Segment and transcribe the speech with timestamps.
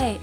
[0.00, 0.20] Hey,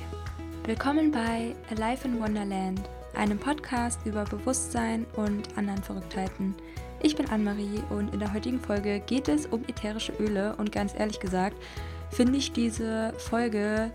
[0.63, 2.79] willkommen bei Alive in Wonderland,
[3.13, 6.55] einem Podcast über Bewusstsein und anderen Verrücktheiten.
[7.03, 10.97] Ich bin Anne-Marie und in der heutigen Folge geht es um ätherische Öle und ganz
[10.97, 11.57] ehrlich gesagt
[12.09, 13.91] finde ich diese Folge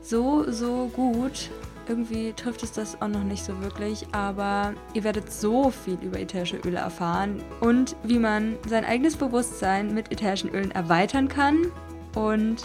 [0.00, 1.50] so, so gut.
[1.88, 6.20] Irgendwie trifft es das auch noch nicht so wirklich, aber ihr werdet so viel über
[6.20, 11.70] ätherische Öle erfahren und wie man sein eigenes Bewusstsein mit ätherischen Ölen erweitern kann
[12.14, 12.62] und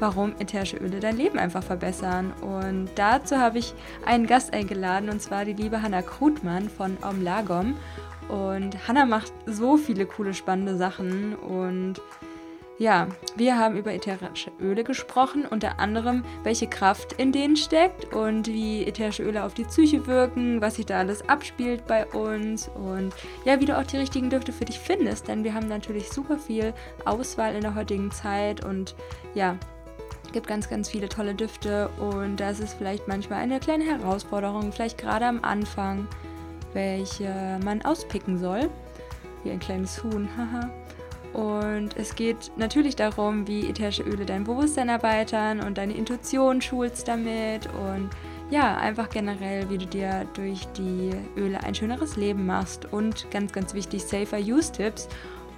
[0.00, 2.32] warum ätherische Öle dein Leben einfach verbessern.
[2.40, 7.76] Und dazu habe ich einen Gast eingeladen, und zwar die liebe Hanna Krutmann von Omlagom.
[8.28, 11.34] Und Hanna macht so viele coole, spannende Sachen.
[11.34, 12.00] Und
[12.80, 18.46] ja, wir haben über ätherische Öle gesprochen, unter anderem, welche Kraft in denen steckt und
[18.46, 23.12] wie ätherische Öle auf die Psyche wirken, was sich da alles abspielt bei uns und
[23.44, 26.38] ja, wie du auch die richtigen Düfte für dich findest, denn wir haben natürlich super
[26.38, 26.72] viel
[27.04, 28.94] Auswahl in der heutigen Zeit und
[29.34, 29.56] ja,
[30.32, 34.98] gibt ganz, ganz viele tolle Düfte und das ist vielleicht manchmal eine kleine Herausforderung, vielleicht
[34.98, 36.06] gerade am Anfang,
[36.72, 38.70] welche man auspicken soll.
[39.42, 40.70] Wie ein kleines Huhn, haha.
[41.32, 47.06] Und es geht natürlich darum, wie ätherische Öle dein Bewusstsein erweitern und deine Intuition schulst
[47.06, 48.10] damit und
[48.50, 53.52] ja, einfach generell, wie du dir durch die Öle ein schöneres Leben machst und ganz,
[53.52, 55.08] ganz wichtig, Safer Use Tipps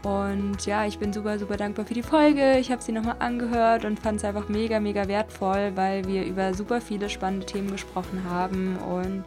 [0.03, 2.59] und ja, ich bin super, super dankbar für die Folge.
[2.59, 6.55] Ich habe sie nochmal angehört und fand es einfach mega, mega wertvoll, weil wir über
[6.55, 8.77] super viele spannende Themen gesprochen haben.
[8.79, 9.25] Und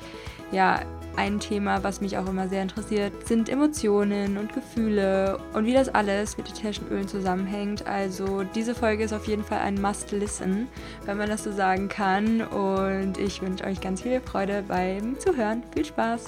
[0.52, 0.82] ja,
[1.16, 5.88] ein Thema, was mich auch immer sehr interessiert, sind Emotionen und Gefühle und wie das
[5.88, 7.88] alles mit ätherischen Ölen zusammenhängt.
[7.88, 10.68] Also diese Folge ist auf jeden Fall ein Must-Listen,
[11.06, 12.42] wenn man das so sagen kann.
[12.42, 15.64] Und ich wünsche euch ganz viel Freude beim Zuhören.
[15.74, 16.26] Viel Spaß!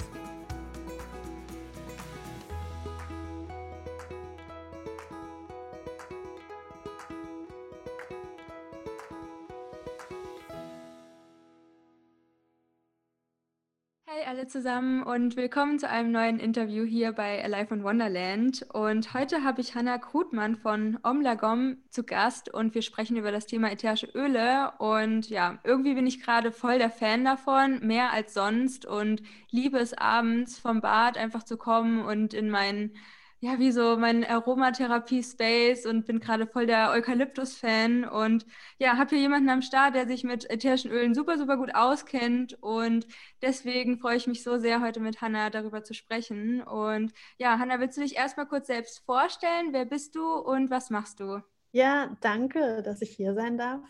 [14.26, 18.66] Alle zusammen und willkommen zu einem neuen Interview hier bei Alive in Wonderland.
[18.72, 23.46] Und heute habe ich Hanna Krutmann von Omlagom zu Gast und wir sprechen über das
[23.46, 24.72] Thema ätherische Öle.
[24.78, 29.78] Und ja, irgendwie bin ich gerade voll der Fan davon, mehr als sonst und liebe
[29.78, 32.94] es abends vom Bad einfach zu kommen und in meinen
[33.40, 38.44] ja, wie so mein Aromatherapie-Space und bin gerade voll der Eukalyptus-Fan und
[38.78, 42.60] ja, habe hier jemanden am Start, der sich mit ätherischen Ölen super, super gut auskennt
[42.62, 43.06] und
[43.42, 46.62] deswegen freue ich mich so sehr, heute mit Hanna darüber zu sprechen.
[46.62, 49.72] Und ja, Hanna, willst du dich erstmal kurz selbst vorstellen?
[49.72, 51.40] Wer bist du und was machst du?
[51.72, 53.80] Ja, danke, dass ich hier sein darf.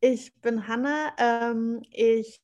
[0.00, 1.12] Ich bin Hanna.
[1.18, 2.40] Ähm, ich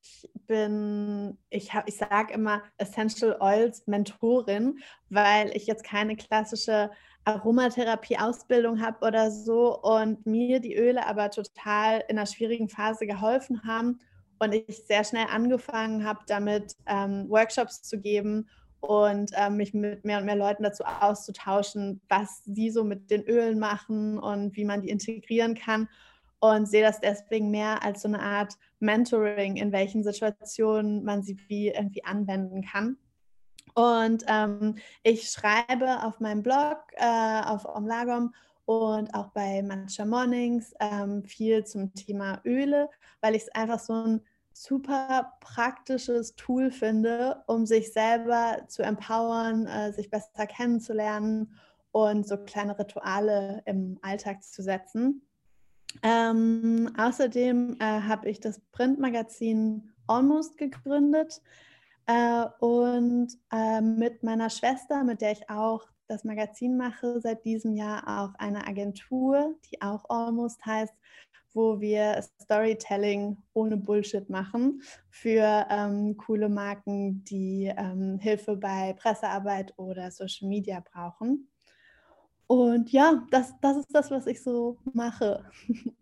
[0.46, 4.78] bin, ich, ich sage immer Essential Oils Mentorin,
[5.10, 6.90] weil ich jetzt keine klassische
[7.24, 13.62] Aromatherapie-Ausbildung habe oder so und mir die Öle aber total in einer schwierigen Phase geholfen
[13.64, 14.00] haben
[14.38, 18.48] und ich sehr schnell angefangen habe, damit ähm, Workshops zu geben
[18.80, 23.22] und äh, mich mit mehr und mehr Leuten dazu auszutauschen, was sie so mit den
[23.22, 25.88] Ölen machen und wie man die integrieren kann
[26.42, 31.38] und sehe das deswegen mehr als so eine Art Mentoring, in welchen Situationen man sie
[31.46, 32.96] wie irgendwie anwenden kann.
[33.74, 40.74] Und ähm, ich schreibe auf meinem Blog äh, auf Omlagom und auch bei Matcha Mornings
[40.80, 44.20] ähm, viel zum Thema Öle, weil ich es einfach so ein
[44.52, 51.56] super praktisches Tool finde, um sich selber zu empowern, äh, sich besser kennenzulernen
[51.92, 55.22] und so kleine Rituale im Alltag zu setzen.
[56.02, 61.40] Ähm, außerdem äh, habe ich das Printmagazin Almost gegründet
[62.06, 67.74] äh, und äh, mit meiner Schwester, mit der ich auch das Magazin mache, seit diesem
[67.74, 70.94] Jahr auch eine Agentur, die auch Almost heißt,
[71.54, 79.74] wo wir Storytelling ohne Bullshit machen für ähm, coole Marken, die ähm, Hilfe bei Pressearbeit
[79.76, 81.48] oder Social Media brauchen.
[82.52, 85.42] Und ja, das, das ist das, was ich so mache.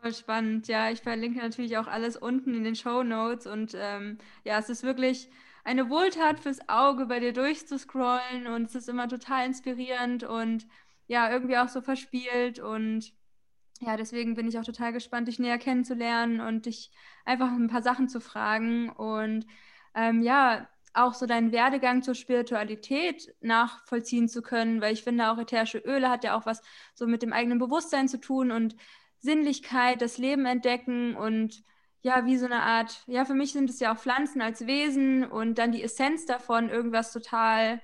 [0.00, 0.68] Voll spannend.
[0.68, 3.48] Ja, ich verlinke natürlich auch alles unten in den Show Notes.
[3.48, 5.28] Und ähm, ja, es ist wirklich
[5.64, 8.46] eine Wohltat fürs Auge, bei dir durchzuscrollen.
[8.46, 10.68] Und es ist immer total inspirierend und
[11.08, 12.60] ja, irgendwie auch so verspielt.
[12.60, 13.12] Und
[13.80, 16.92] ja, deswegen bin ich auch total gespannt, dich näher kennenzulernen und dich
[17.24, 18.88] einfach ein paar Sachen zu fragen.
[18.88, 19.48] Und
[19.96, 25.38] ähm, ja, auch so deinen Werdegang zur Spiritualität nachvollziehen zu können, weil ich finde auch
[25.38, 26.62] ätherische Öle hat ja auch was
[26.94, 28.76] so mit dem eigenen Bewusstsein zu tun und
[29.18, 31.62] Sinnlichkeit, das Leben entdecken und
[32.02, 35.24] ja, wie so eine Art, ja, für mich sind es ja auch Pflanzen als Wesen
[35.24, 37.80] und dann die Essenz davon, irgendwas total,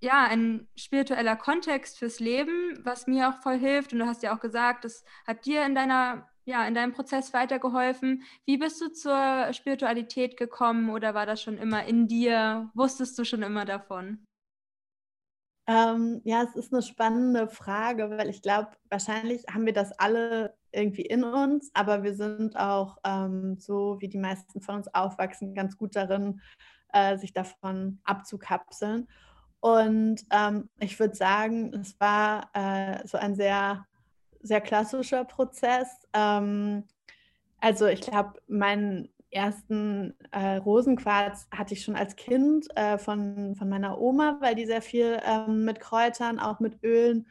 [0.00, 3.92] ja, ein spiritueller Kontext fürs Leben, was mir auch voll hilft.
[3.92, 7.34] Und du hast ja auch gesagt, das hat dir in deiner ja, in deinem Prozess
[7.34, 8.22] weitergeholfen?
[8.46, 12.70] Wie bist du zur Spiritualität gekommen oder war das schon immer in dir?
[12.74, 14.24] Wusstest du schon immer davon?
[15.68, 20.54] Ähm, ja, es ist eine spannende Frage, weil ich glaube, wahrscheinlich haben wir das alle
[20.70, 25.54] irgendwie in uns, aber wir sind auch ähm, so, wie die meisten von uns aufwachsen,
[25.54, 26.40] ganz gut darin,
[26.92, 29.08] äh, sich davon abzukapseln.
[29.58, 33.84] Und ähm, ich würde sagen, es war äh, so ein sehr,
[34.46, 35.88] sehr klassischer Prozess.
[36.12, 36.84] Ähm,
[37.60, 43.68] also ich glaube, meinen ersten äh, Rosenquarz hatte ich schon als Kind äh, von, von
[43.68, 47.26] meiner Oma, weil die sehr viel ähm, mit Kräutern, auch mit Ölen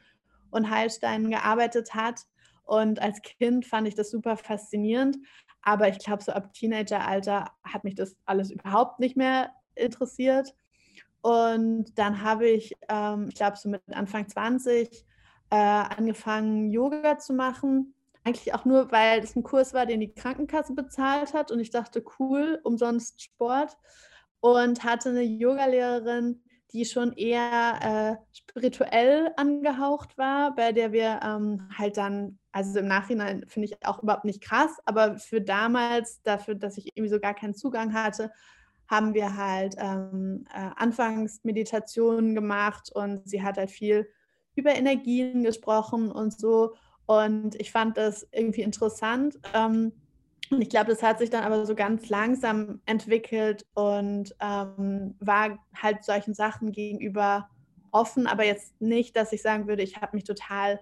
[0.52, 2.22] und Heilsteinen gearbeitet hat.
[2.64, 5.18] Und als Kind fand ich das super faszinierend.
[5.62, 10.56] Aber ich glaube, so ab Teenageralter hat mich das alles überhaupt nicht mehr interessiert.
[11.22, 15.05] Und dann habe ich, ähm, ich glaube, so mit Anfang 20
[15.50, 17.94] äh, angefangen, Yoga zu machen.
[18.24, 21.52] Eigentlich auch nur, weil es ein Kurs war, den die Krankenkasse bezahlt hat.
[21.52, 23.78] Und ich dachte, cool, umsonst Sport.
[24.40, 26.42] Und hatte eine Yogalehrerin,
[26.76, 32.88] die schon eher äh, spirituell angehaucht war, bei der wir ähm, halt dann, also im
[32.88, 37.20] Nachhinein finde ich auch überhaupt nicht krass, aber für damals, dafür, dass ich irgendwie so
[37.22, 38.30] gar keinen Zugang hatte,
[38.90, 44.10] haben wir halt ähm, äh, Anfangsmeditationen gemacht und sie hat halt viel
[44.56, 46.74] über Energien gesprochen und so.
[47.06, 49.38] Und ich fand das irgendwie interessant.
[49.54, 49.92] Ähm,
[50.52, 55.58] und ich glaube, das hat sich dann aber so ganz langsam entwickelt und ähm, war
[55.76, 57.50] halt solchen Sachen gegenüber
[57.92, 60.80] offen, aber jetzt nicht, dass ich sagen würde, ich habe mich total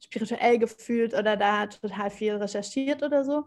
[0.00, 3.44] spirituell gefühlt oder da total viel recherchiert oder so.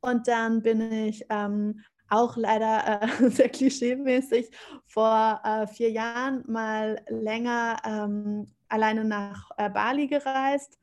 [0.00, 4.50] Und dann bin ich ähm, auch leider äh, sehr klischeemäßig
[4.86, 10.78] vor äh, vier Jahren mal länger ähm, alleine nach äh, Bali gereist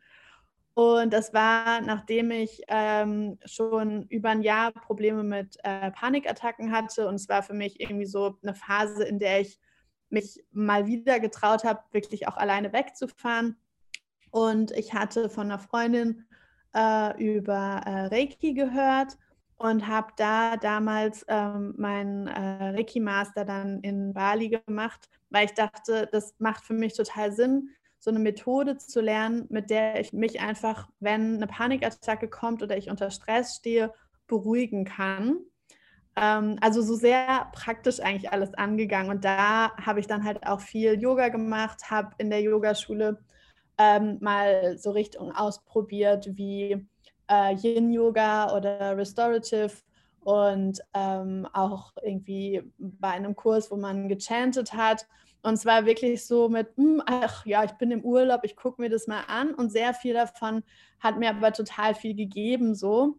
[0.75, 7.07] und das war, nachdem ich ähm, schon über ein Jahr Probleme mit äh, Panikattacken hatte.
[7.07, 9.59] Und es war für mich irgendwie so eine Phase, in der ich
[10.09, 13.55] mich mal wieder getraut habe, wirklich auch alleine wegzufahren.
[14.31, 16.25] Und ich hatte von einer Freundin
[16.75, 19.15] äh, über äh, Reiki gehört
[19.57, 26.07] und habe da damals ähm, meinen äh, Reiki-Master dann in Bali gemacht, weil ich dachte,
[26.11, 27.69] das macht für mich total Sinn,
[27.99, 32.77] so eine Methode zu lernen, mit der ich mich einfach, wenn eine Panikattacke kommt oder
[32.77, 33.93] ich unter Stress stehe,
[34.27, 35.37] beruhigen kann.
[36.15, 39.09] Ähm, also so sehr praktisch eigentlich alles angegangen.
[39.09, 43.19] Und da habe ich dann halt auch viel Yoga gemacht, habe in der Yogaschule
[43.77, 46.85] ähm, mal so Richtungen ausprobiert wie
[47.29, 49.71] äh, Yin-Yoga oder Restorative
[50.23, 55.07] und ähm, auch irgendwie bei einem Kurs, wo man gechantet hat.
[55.43, 58.81] Und es war wirklich so mit, hm, ach ja, ich bin im Urlaub, ich gucke
[58.81, 59.53] mir das mal an.
[59.53, 60.63] Und sehr viel davon
[60.99, 63.17] hat mir aber total viel gegeben so.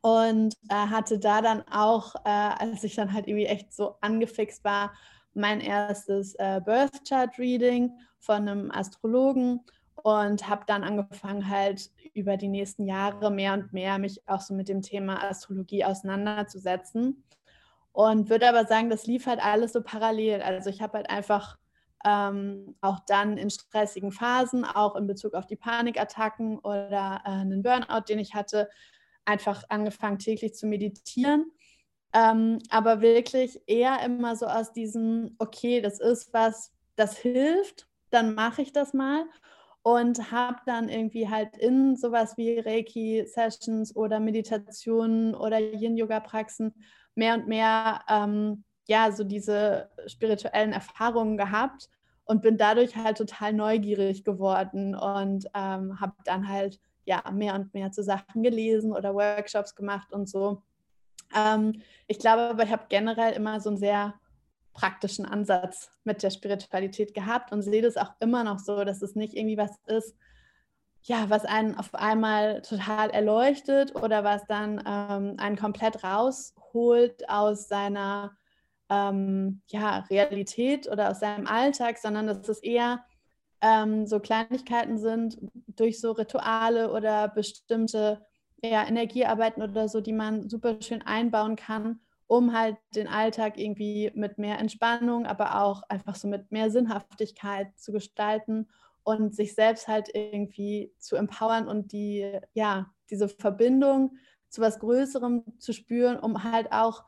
[0.00, 4.64] Und äh, hatte da dann auch, äh, als ich dann halt irgendwie echt so angefixt
[4.64, 4.92] war,
[5.34, 9.60] mein erstes äh, Birth Chart Reading von einem Astrologen
[10.02, 14.54] und habe dann angefangen halt über die nächsten Jahre mehr und mehr mich auch so
[14.54, 17.22] mit dem Thema Astrologie auseinanderzusetzen.
[17.92, 20.42] Und würde aber sagen, das lief halt alles so parallel.
[20.42, 21.58] Also ich habe halt einfach
[22.04, 27.62] ähm, auch dann in stressigen Phasen, auch in Bezug auf die Panikattacken oder äh, einen
[27.62, 28.68] Burnout, den ich hatte,
[29.24, 31.52] einfach angefangen täglich zu meditieren.
[32.14, 38.34] Ähm, aber wirklich eher immer so aus diesem, okay, das ist was, das hilft, dann
[38.34, 39.24] mache ich das mal
[39.82, 46.74] und habe dann irgendwie halt in sowas wie Reiki-Sessions oder Meditationen oder Yin-Yoga-Praxen
[47.14, 51.88] mehr und mehr ähm, ja so diese spirituellen Erfahrungen gehabt
[52.24, 57.74] und bin dadurch halt total neugierig geworden und ähm, habe dann halt ja mehr und
[57.74, 60.62] mehr zu Sachen gelesen oder Workshops gemacht und so.
[61.34, 64.14] Ähm, ich glaube aber, ich habe generell immer so einen sehr
[64.72, 69.14] praktischen Ansatz mit der Spiritualität gehabt und sehe das auch immer noch so, dass es
[69.14, 70.16] nicht irgendwie was ist,
[71.04, 77.68] ja, was einen auf einmal total erleuchtet oder was dann ähm, einen komplett rausholt aus
[77.68, 78.36] seiner
[78.88, 83.04] ähm, ja, Realität oder aus seinem Alltag, sondern dass es eher
[83.60, 88.24] ähm, so Kleinigkeiten sind durch so Rituale oder bestimmte
[88.62, 92.00] ja, Energiearbeiten oder so, die man super schön einbauen kann,
[92.32, 97.78] um halt den Alltag irgendwie mit mehr Entspannung, aber auch einfach so mit mehr Sinnhaftigkeit
[97.78, 98.70] zu gestalten
[99.04, 104.16] und sich selbst halt irgendwie zu empowern und die, ja, diese Verbindung
[104.48, 107.04] zu was Größerem zu spüren, um halt auch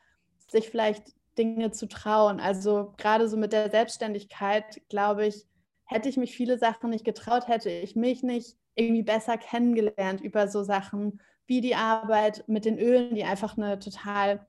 [0.51, 2.39] sich vielleicht Dinge zu trauen.
[2.39, 5.47] Also gerade so mit der Selbstständigkeit, glaube ich,
[5.87, 10.49] hätte ich mich viele Sachen nicht getraut, hätte ich mich nicht irgendwie besser kennengelernt über
[10.49, 14.47] so Sachen wie die Arbeit mit den Ölen, die einfach eine total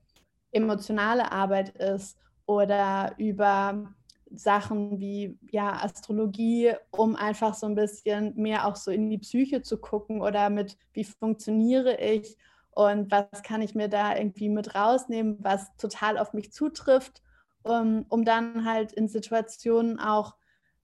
[0.56, 3.92] emotionale Arbeit ist, oder über
[4.30, 9.62] Sachen wie ja, Astrologie, um einfach so ein bisschen mehr auch so in die Psyche
[9.62, 12.36] zu gucken oder mit, wie funktioniere ich
[12.70, 17.22] und was kann ich mir da irgendwie mit rausnehmen, was total auf mich zutrifft,
[17.62, 20.34] um, um dann halt in Situationen auch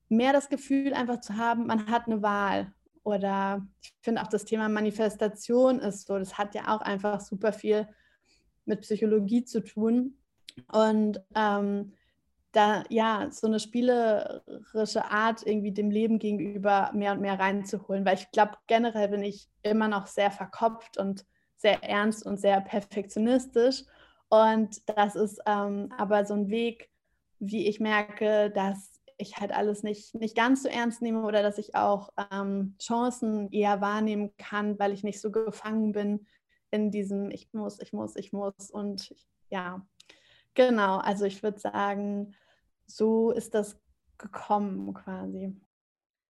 [0.08, 2.72] mehr das Gefühl einfach zu haben, man hat eine Wahl.
[3.04, 7.52] Oder ich finde auch das Thema Manifestation ist so, das hat ja auch einfach super
[7.52, 7.88] viel
[8.64, 10.18] mit Psychologie zu tun.
[10.70, 11.92] Und ähm,
[12.52, 18.16] da ja so eine spielerische Art irgendwie dem Leben gegenüber mehr und mehr reinzuholen, weil
[18.16, 21.24] ich glaube generell bin ich immer noch sehr verkopft und
[21.56, 23.84] sehr ernst und sehr perfektionistisch
[24.32, 26.88] und das ist ähm, aber so ein Weg,
[27.38, 31.58] wie ich merke, dass ich halt alles nicht, nicht ganz so ernst nehme oder dass
[31.58, 36.26] ich auch ähm, Chancen eher wahrnehmen kann, weil ich nicht so gefangen bin
[36.72, 39.14] in diesem Ich muss, ich muss, ich muss und
[39.50, 39.86] ja,
[40.54, 42.34] genau, also ich würde sagen,
[42.86, 43.80] so ist das
[44.18, 45.54] gekommen quasi.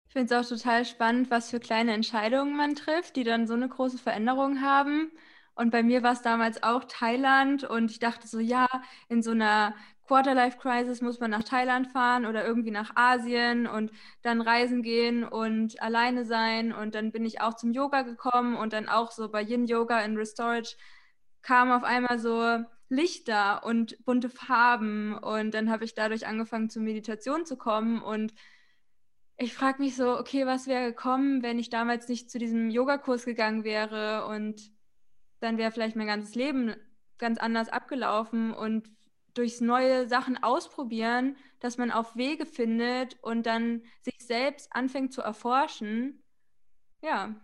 [0.09, 3.55] Ich finde es auch total spannend, was für kleine Entscheidungen man trifft, die dann so
[3.55, 5.13] eine große Veränderung haben.
[5.55, 8.67] Und bei mir war es damals auch Thailand und ich dachte so, ja,
[9.09, 9.75] in so einer
[10.11, 15.81] Quarterlife-Crisis muss man nach Thailand fahren oder irgendwie nach Asien und dann reisen gehen und
[15.81, 16.73] alleine sein.
[16.73, 20.01] Und dann bin ich auch zum Yoga gekommen und dann auch so bei Yin Yoga
[20.01, 20.75] in Restorage
[21.43, 25.17] kam auf einmal so Lichter und bunte Farben.
[25.17, 28.03] Und dann habe ich dadurch angefangen, zur Meditation zu kommen.
[28.03, 28.35] Und
[29.37, 33.27] ich frage mich so, okay, was wäre gekommen, wenn ich damals nicht zu diesem Yogakurs
[33.27, 34.27] gegangen wäre?
[34.27, 34.73] Und
[35.39, 36.75] dann wäre vielleicht mein ganzes Leben
[37.17, 38.53] ganz anders abgelaufen.
[38.53, 38.91] Und
[39.35, 45.23] durchs neue Sachen ausprobieren, dass man auf Wege findet und dann sich selbst anfängt zu
[45.23, 46.23] erforschen.
[47.03, 47.35] Ja,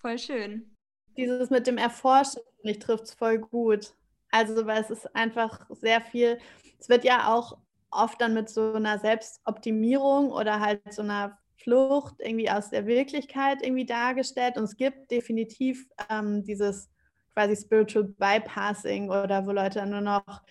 [0.00, 0.74] voll schön.
[1.16, 3.94] Dieses mit dem Erforschen, ich trifft es voll gut.
[4.30, 6.38] Also, weil es ist einfach sehr viel,
[6.80, 7.58] es wird ja auch
[7.90, 13.62] oft dann mit so einer Selbstoptimierung oder halt so einer Flucht irgendwie aus der Wirklichkeit
[13.62, 14.56] irgendwie dargestellt.
[14.56, 16.90] Und es gibt definitiv ähm, dieses
[17.32, 20.42] quasi Spiritual Bypassing oder wo Leute nur noch,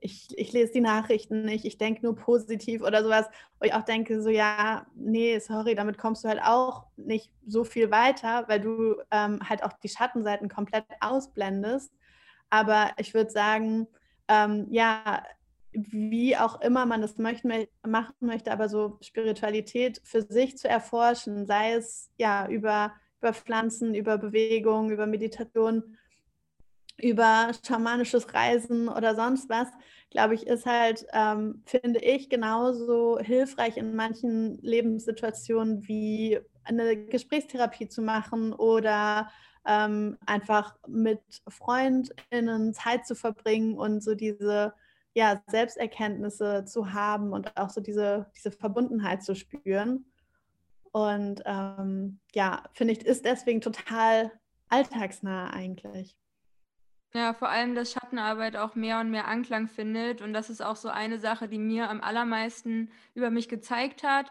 [0.00, 3.26] ich, ich lese die Nachrichten nicht, ich denke nur positiv oder sowas,
[3.58, 7.64] wo ich auch denke, so ja, nee, sorry, damit kommst du halt auch nicht so
[7.64, 11.92] viel weiter, weil du ähm, halt auch die Schattenseiten komplett ausblendest.
[12.50, 13.86] Aber ich würde sagen,
[14.28, 15.22] ähm, ja,
[15.72, 21.46] wie auch immer man das möchte, machen möchte, aber so Spiritualität für sich zu erforschen,
[21.46, 25.97] sei es ja über, über Pflanzen, über Bewegung, über Meditation,
[27.00, 29.68] über schamanisches Reisen oder sonst was,
[30.10, 37.88] glaube ich, ist halt, ähm, finde ich, genauso hilfreich in manchen Lebenssituationen wie eine Gesprächstherapie
[37.88, 39.30] zu machen oder
[39.66, 44.72] ähm, einfach mit FreundInnen Zeit zu verbringen und so diese
[45.14, 50.06] ja, Selbsterkenntnisse zu haben und auch so diese, diese Verbundenheit zu spüren.
[50.92, 54.32] Und ähm, ja, finde ich, ist deswegen total
[54.68, 56.16] alltagsnah eigentlich.
[57.14, 60.20] Ja, vor allem, dass Schattenarbeit auch mehr und mehr Anklang findet.
[60.20, 64.30] Und das ist auch so eine Sache, die mir am allermeisten über mich gezeigt hat,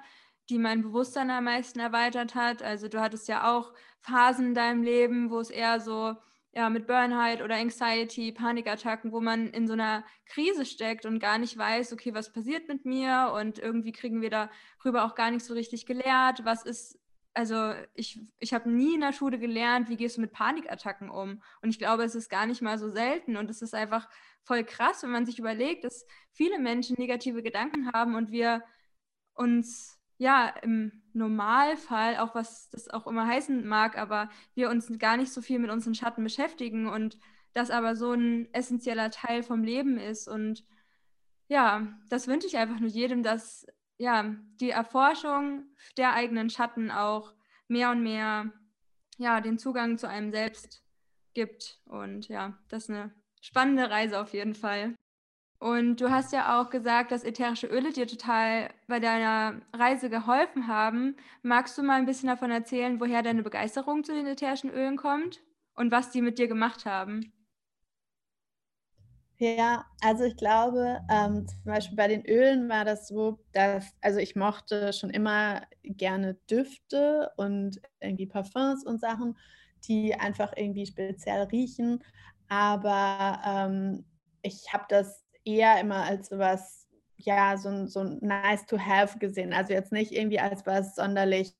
[0.49, 2.61] die mein Bewusstsein am meisten erweitert hat.
[2.61, 6.15] Also du hattest ja auch Phasen in deinem Leben, wo es eher so
[6.53, 11.37] ja, mit Burnout oder Anxiety, Panikattacken, wo man in so einer Krise steckt und gar
[11.37, 15.45] nicht weiß, okay, was passiert mit mir und irgendwie kriegen wir darüber auch gar nicht
[15.45, 16.99] so richtig gelehrt, was ist,
[17.37, 21.41] also ich, ich habe nie in der Schule gelernt, wie gehst du mit Panikattacken um
[21.61, 24.09] und ich glaube, es ist gar nicht mal so selten und es ist einfach
[24.43, 28.63] voll krass, wenn man sich überlegt, dass viele Menschen negative Gedanken haben und wir
[29.35, 35.17] uns ja, im Normalfall, auch was das auch immer heißen mag, aber wir uns gar
[35.17, 37.19] nicht so viel mit unseren Schatten beschäftigen und
[37.53, 40.27] das aber so ein essentieller Teil vom Leben ist.
[40.27, 40.63] Und
[41.49, 45.65] ja, das wünsche ich einfach nur jedem, dass ja, die Erforschung
[45.97, 47.33] der eigenen Schatten auch
[47.67, 48.51] mehr und mehr
[49.17, 50.83] ja, den Zugang zu einem selbst
[51.33, 51.79] gibt.
[51.85, 54.95] Und ja, das ist eine spannende Reise auf jeden Fall.
[55.59, 60.67] Und du hast ja auch gesagt, dass ätherische Öle dir total bei deiner Reise geholfen
[60.67, 61.15] haben.
[61.41, 65.41] Magst du mal ein bisschen davon erzählen, woher deine Begeisterung zu den ätherischen Ölen kommt
[65.73, 67.33] und was die mit dir gemacht haben?
[69.39, 74.17] Ja, also ich glaube, ähm, zum Beispiel bei den Ölen war das so, dass, also
[74.19, 79.37] ich mochte schon immer gerne Düfte und irgendwie Parfums und Sachen,
[79.87, 82.03] die einfach irgendwie speziell riechen.
[82.49, 84.05] Aber ähm,
[84.41, 89.53] ich habe das eher immer als was, ja, so, so nice to have gesehen.
[89.53, 91.53] Also jetzt nicht irgendwie als was sonderlich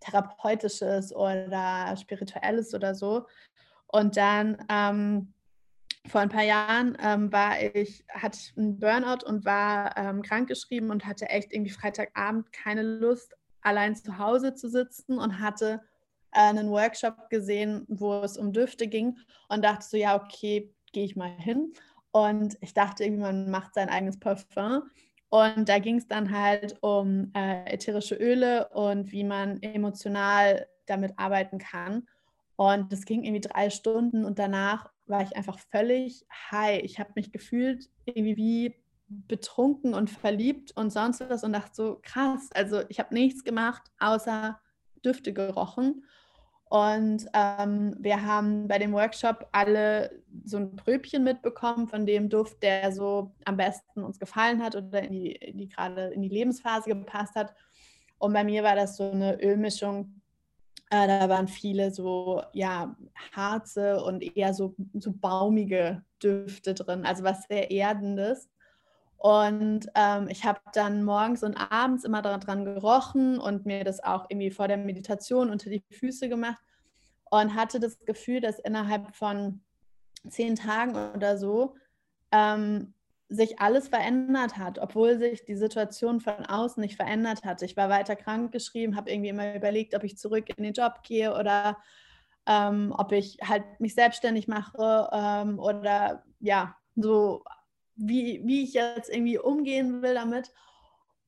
[0.00, 3.26] therapeutisches oder spirituelles oder so.
[3.86, 5.32] Und dann ähm,
[6.06, 10.90] vor ein paar Jahren ähm, war ich, hatte ich einen Burnout und war ähm, krankgeschrieben
[10.90, 15.80] und hatte echt irgendwie Freitagabend keine Lust, allein zu Hause zu sitzen und hatte
[16.32, 19.16] äh, einen Workshop gesehen, wo es um Düfte ging
[19.48, 21.72] und dachte so, ja, okay, gehe ich mal hin.
[22.12, 24.82] Und ich dachte irgendwie, man macht sein eigenes Parfum.
[25.30, 31.14] Und da ging es dann halt um äh, ätherische Öle und wie man emotional damit
[31.16, 32.06] arbeiten kann.
[32.56, 36.82] Und das ging irgendwie drei Stunden und danach war ich einfach völlig high.
[36.82, 41.98] Ich habe mich gefühlt irgendwie wie betrunken und verliebt und sonst was und dachte so,
[42.02, 44.60] krass, also ich habe nichts gemacht, außer
[45.04, 46.04] Düfte gerochen.
[46.70, 52.62] Und ähm, wir haben bei dem Workshop alle so ein Pröbchen mitbekommen von dem Duft,
[52.62, 56.88] der so am besten uns gefallen hat oder in die, die gerade in die Lebensphase
[56.88, 57.54] gepasst hat.
[58.18, 60.20] Und bei mir war das so eine Ölmischung.
[60.90, 62.96] Äh, da waren viele so ja
[63.32, 68.48] Harze und eher so, so baumige Düfte drin, also was sehr Erdendes.
[69.16, 74.26] Und ähm, ich habe dann morgens und abends immer daran gerochen und mir das auch
[74.28, 76.62] irgendwie vor der Meditation unter die Füße gemacht
[77.30, 79.62] und hatte das Gefühl, dass innerhalb von
[80.28, 81.74] zehn Tagen oder so
[82.32, 82.92] ähm,
[83.28, 87.62] sich alles verändert hat, obwohl sich die Situation von außen nicht verändert hat.
[87.62, 91.02] Ich war weiter krank geschrieben, habe irgendwie immer überlegt, ob ich zurück in den Job
[91.02, 91.78] gehe oder
[92.46, 97.42] ähm, ob ich halt mich selbstständig mache ähm, oder ja, so
[97.96, 100.52] wie, wie ich jetzt irgendwie umgehen will damit.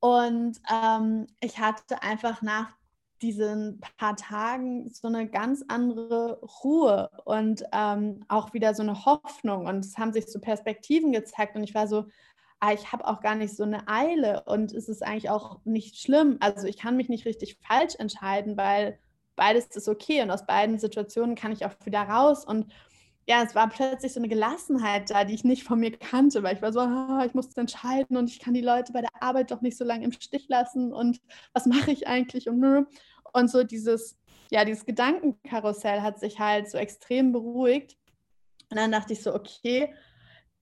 [0.00, 2.72] Und ähm, ich hatte einfach nach
[3.22, 9.66] diesen paar Tagen so eine ganz andere Ruhe und ähm, auch wieder so eine Hoffnung.
[9.66, 11.56] Und es haben sich so Perspektiven gezeigt.
[11.56, 12.06] Und ich war so,
[12.60, 15.96] ah, ich habe auch gar nicht so eine Eile und es ist eigentlich auch nicht
[15.96, 16.36] schlimm.
[16.40, 18.98] Also ich kann mich nicht richtig falsch entscheiden, weil
[19.36, 22.44] beides ist okay und aus beiden Situationen kann ich auch wieder raus.
[22.44, 22.72] Und
[23.28, 26.56] ja, es war plötzlich so eine Gelassenheit da, die ich nicht von mir kannte, weil
[26.56, 29.50] ich war so, oh, ich muss entscheiden und ich kann die Leute bei der Arbeit
[29.50, 31.20] doch nicht so lange im Stich lassen und
[31.52, 32.48] was mache ich eigentlich?
[32.48, 32.86] Und
[33.32, 34.16] und so dieses
[34.50, 37.96] ja, dieses Gedankenkarussell hat sich halt so extrem beruhigt.
[38.70, 39.94] Und dann dachte ich so, okay,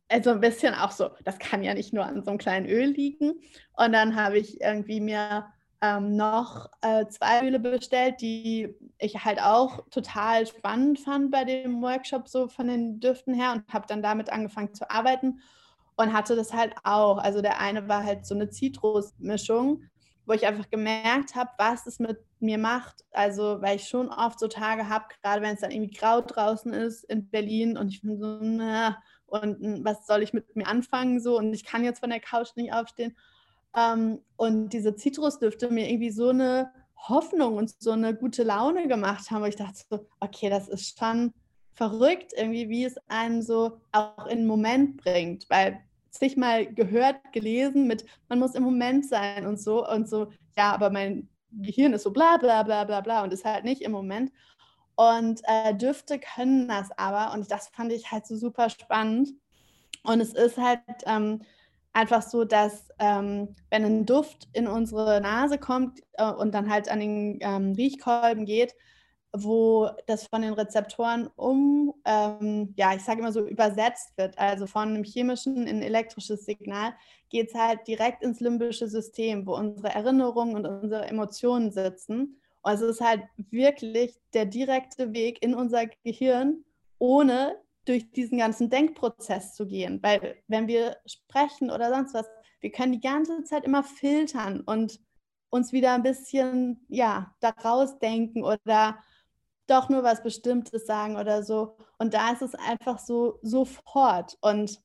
[0.09, 2.87] also ein bisschen auch so, das kann ja nicht nur an so einem kleinen Öl
[2.90, 3.40] liegen.
[3.77, 5.53] Und dann habe ich irgendwie mir
[5.85, 11.83] ähm, noch äh, zwei Öle bestellt, die ich halt auch total spannend fand bei dem
[11.83, 15.40] Workshop, so von den Düften her und habe dann damit angefangen zu arbeiten
[15.97, 17.18] und hatte das halt auch.
[17.18, 19.83] Also der eine war halt so eine Zitrusmischung,
[20.25, 23.05] wo ich einfach gemerkt habe, was es mit mir macht.
[23.11, 26.73] Also weil ich schon oft so Tage habe, gerade wenn es dann irgendwie grau draußen
[26.73, 31.20] ist in Berlin und ich bin so, na, und was soll ich mit mir anfangen
[31.20, 33.14] so und ich kann jetzt von der Couch nicht aufstehen.
[33.77, 39.31] Ähm, und diese Zitrusdüfte mir irgendwie so eine Hoffnung und so eine gute Laune gemacht
[39.31, 41.33] haben, wo ich dachte so, okay, das ist schon
[41.75, 47.17] verrückt irgendwie, wie es einen so auch in den Moment bringt, weil sich mal gehört,
[47.33, 51.93] gelesen mit, man muss im Moment sein und so und so, ja, aber mein Gehirn
[51.93, 54.33] ist so bla bla bla bla bla und ist halt nicht im Moment.
[54.97, 59.31] Und äh, Düfte können das aber und das fand ich halt so super spannend.
[60.05, 61.43] Und es ist halt, ähm,
[61.95, 66.89] einfach so, dass ähm, wenn ein Duft in unsere Nase kommt äh, und dann halt
[66.91, 68.75] an den ähm, Riechkolben geht,
[69.37, 74.67] wo das von den Rezeptoren um, ähm, ja, ich sage immer so, übersetzt wird, also
[74.67, 76.95] von einem chemischen in ein elektrisches Signal,
[77.31, 82.41] geht es halt direkt ins limbische System, wo unsere Erinnerungen und unsere Emotionen sitzen.
[82.63, 86.65] Und es ist halt wirklich der direkte Weg in unser Gehirn,
[86.99, 90.03] ohne durch diesen ganzen Denkprozess zu gehen.
[90.03, 92.27] Weil wenn wir sprechen oder sonst was,
[92.61, 95.01] wir können die ganze Zeit immer filtern und
[95.51, 98.99] uns wieder ein bisschen, ja, daraus denken oder
[99.66, 101.77] doch nur was Bestimmtes sagen oder so.
[101.99, 104.37] Und da ist es einfach so sofort.
[104.40, 104.81] Und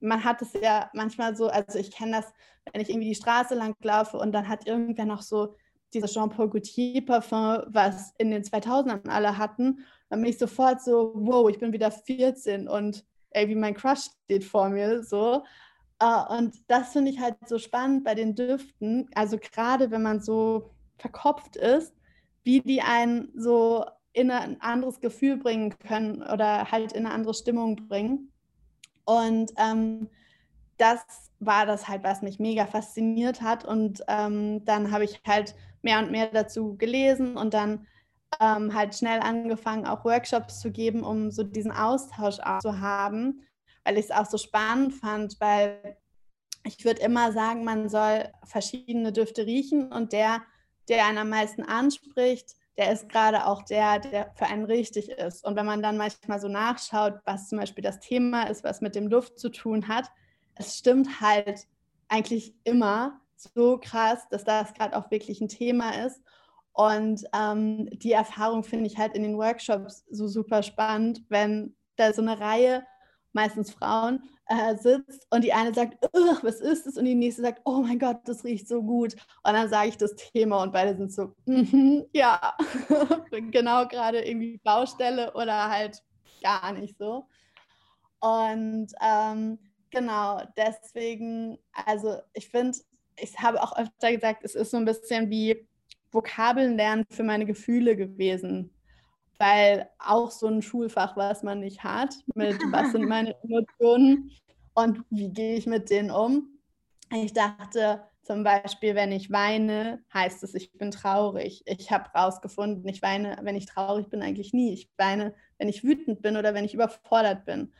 [0.00, 2.32] man hat es ja manchmal so, also ich kenne das,
[2.72, 5.54] wenn ich irgendwie die Straße lang laufe und dann hat irgendwer noch so
[5.92, 11.12] dieses Jean-Paul Gaultier Parfum, was in den 2000ern alle hatten dann bin ich sofort so,
[11.14, 15.42] wow, ich bin wieder 14 und irgendwie mein Crush steht vor mir so.
[16.02, 20.20] Uh, und das finde ich halt so spannend bei den Düften, also gerade wenn man
[20.20, 21.94] so verkopft ist,
[22.44, 27.32] wie die einen so in ein anderes Gefühl bringen können oder halt in eine andere
[27.32, 28.30] Stimmung bringen.
[29.06, 30.10] Und ähm,
[30.76, 31.00] das
[31.40, 33.64] war das halt, was mich mega fasziniert hat.
[33.64, 37.86] Und ähm, dann habe ich halt mehr und mehr dazu gelesen und dann
[38.40, 43.42] ähm, halt schnell angefangen, auch Workshops zu geben, um so diesen Austausch auch zu haben,
[43.84, 45.96] weil ich es auch so spannend fand, weil
[46.64, 50.42] ich würde immer sagen, man soll verschiedene Düfte riechen und der,
[50.88, 55.44] der einen am meisten anspricht, der ist gerade auch der, der für einen richtig ist.
[55.44, 58.94] Und wenn man dann manchmal so nachschaut, was zum Beispiel das Thema ist, was mit
[58.94, 60.10] dem Luft zu tun hat,
[60.54, 61.66] es stimmt halt
[62.08, 66.22] eigentlich immer so krass, dass das gerade auch wirklich ein Thema ist.
[66.72, 72.12] Und ähm, die Erfahrung finde ich halt in den Workshops so super spannend, wenn da
[72.12, 72.84] so eine Reihe,
[73.34, 75.96] meistens Frauen, äh, sitzt und die eine sagt,
[76.42, 76.96] was ist das?
[76.96, 79.14] Und die nächste sagt, oh mein Gott, das riecht so gut.
[79.42, 82.56] Und dann sage ich das Thema und beide sind so, mm -hmm, ja,
[83.50, 86.02] genau gerade irgendwie Baustelle oder halt
[86.42, 87.26] gar nicht so.
[88.20, 89.58] Und ähm,
[89.90, 92.78] genau, deswegen, also ich finde,
[93.16, 95.66] ich habe auch öfter gesagt, es ist so ein bisschen wie
[96.12, 98.70] Vokabeln lernen für meine Gefühle gewesen
[99.42, 104.30] weil auch so ein Schulfach, was man nicht hat, mit was sind meine Emotionen
[104.74, 106.60] und wie gehe ich mit denen um.
[107.10, 111.62] Ich dachte zum Beispiel, wenn ich weine, heißt es, ich bin traurig.
[111.66, 114.72] Ich habe rausgefunden, ich weine, wenn ich traurig bin, eigentlich nie.
[114.72, 117.72] Ich weine, wenn ich wütend bin oder wenn ich überfordert bin.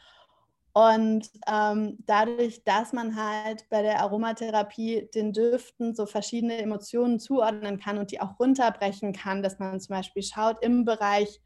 [0.74, 7.78] Und ähm, dadurch, dass man halt bei der Aromatherapie den Düften so verschiedene Emotionen zuordnen
[7.78, 11.42] kann und die auch runterbrechen kann, dass man zum Beispiel schaut im Bereich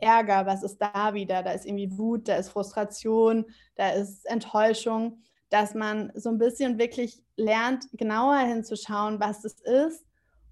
[0.00, 1.42] Ärger, was ist da wieder?
[1.42, 6.78] Da ist irgendwie Wut, da ist Frustration, da ist Enttäuschung, dass man so ein bisschen
[6.78, 10.04] wirklich lernt, genauer hinzuschauen, was es ist.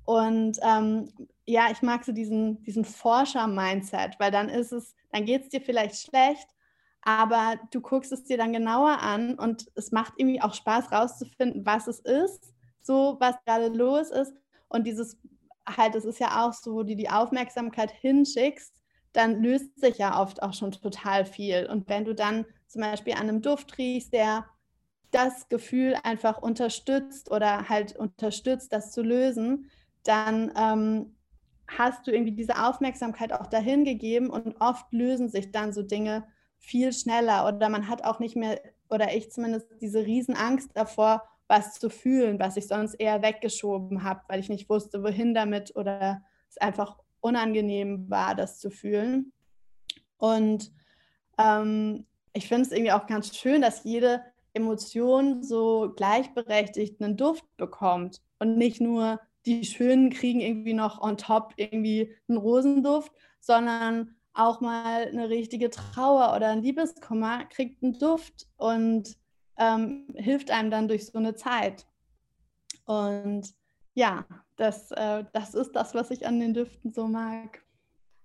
[0.05, 1.13] Und ähm,
[1.45, 5.61] ja, ich mag so diesen, diesen Forscher-Mindset, weil dann ist es, dann geht es dir
[5.61, 6.49] vielleicht schlecht,
[7.07, 11.65] aber du guckst es dir dann genauer an und es macht irgendwie auch Spaß rauszufinden,
[11.65, 14.35] was es ist, so was gerade los ist.
[14.69, 15.17] Und dieses
[15.69, 18.75] halt, es ist ja auch so, wo du die Aufmerksamkeit hinschickst,
[19.13, 21.69] dann löst sich ja oft auch schon total viel.
[21.71, 24.45] Und wenn du dann zum Beispiel an einem Duft riechst, der
[25.13, 29.71] das Gefühl einfach unterstützt oder halt unterstützt, das zu lösen,
[30.03, 31.15] dann ähm,
[31.69, 36.25] hast du irgendwie diese Aufmerksamkeit auch dahin gegeben und oft lösen sich dann so Dinge
[36.59, 41.75] viel schneller oder man hat auch nicht mehr, oder ich zumindest, diese Riesenangst davor, was
[41.75, 46.23] zu fühlen, was ich sonst eher weggeschoben habe, weil ich nicht wusste, wohin damit oder
[46.49, 49.33] es einfach unangenehm war, das zu fühlen.
[50.19, 50.73] Und
[51.39, 54.23] ähm, ich finde es irgendwie auch ganz schön, dass jede
[54.55, 61.17] Emotion so gleichberechtigt einen Duft bekommt und nicht nur die Schönen kriegen irgendwie noch on
[61.17, 67.99] top irgendwie einen Rosenduft, sondern auch mal eine richtige Trauer oder ein Liebeskummer kriegt einen
[67.99, 69.17] Duft und
[69.59, 71.87] ähm, hilft einem dann durch so eine Zeit.
[72.85, 73.55] Und
[73.95, 74.25] ja,
[74.57, 77.63] das, äh, das ist das, was ich an den Düften so mag.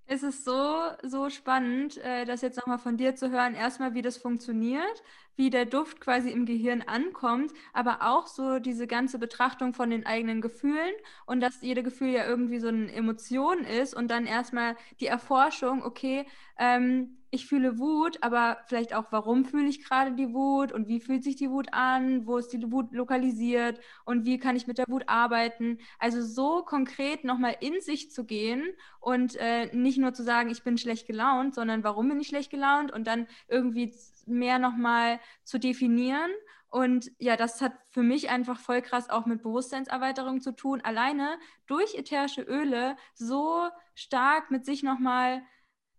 [0.06, 3.56] Es ist so, so spannend, äh, das jetzt nochmal von dir zu hören.
[3.56, 5.04] Erstmal, wie das funktioniert,
[5.42, 10.06] wie der Duft quasi im Gehirn ankommt, aber auch so diese ganze Betrachtung von den
[10.06, 10.94] eigenen Gefühlen
[11.26, 15.82] und dass jede Gefühl ja irgendwie so eine Emotion ist und dann erstmal die Erforschung,
[15.84, 16.28] okay,
[16.60, 21.00] ähm, ich fühle Wut, aber vielleicht auch, warum fühle ich gerade die Wut und wie
[21.00, 24.78] fühlt sich die Wut an, wo ist die Wut lokalisiert und wie kann ich mit
[24.78, 25.80] der Wut arbeiten.
[25.98, 28.66] Also so konkret nochmal in sich zu gehen
[29.00, 32.52] und äh, nicht nur zu sagen, ich bin schlecht gelaunt, sondern warum bin ich schlecht
[32.52, 33.94] gelaunt und dann irgendwie
[34.28, 36.32] mehr nochmal zu definieren.
[36.72, 40.80] Und ja, das hat für mich einfach voll krass auch mit Bewusstseinserweiterung zu tun.
[40.82, 45.44] Alleine durch ätherische Öle so stark mit sich nochmal,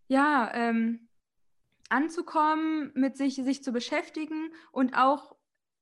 [0.08, 1.08] ja, ähm,
[1.90, 5.36] anzukommen, mit sich, sich zu beschäftigen und auch,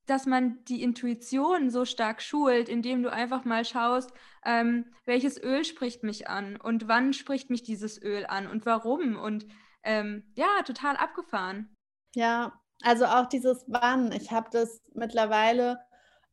[0.06, 4.12] dass man die Intuition so stark schult, indem du einfach mal schaust,
[4.44, 9.16] ähm, welches Öl spricht mich an und wann spricht mich dieses Öl an und warum
[9.16, 9.46] und
[9.84, 11.76] ähm, ja, total abgefahren.
[12.14, 14.12] Ja, also auch dieses Wann.
[14.12, 15.78] Ich habe das mittlerweile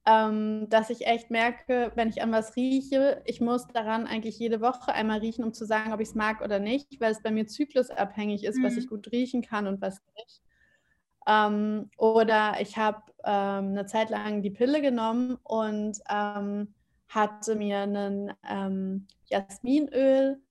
[0.08, 4.62] ähm, dass ich echt merke, wenn ich an was rieche, ich muss daran eigentlich jede
[4.62, 7.30] Woche einmal riechen, um zu sagen, ob ich es mag oder nicht, weil es bei
[7.30, 8.63] mir zyklusabhängig ist, mhm.
[8.63, 10.42] was ich gut riechen kann und was nicht.
[11.28, 16.74] Ähm, oder ich habe ähm, eine Zeit lang die Pille genommen und ähm,
[17.10, 20.42] hatte mir ein ähm, Jasminöl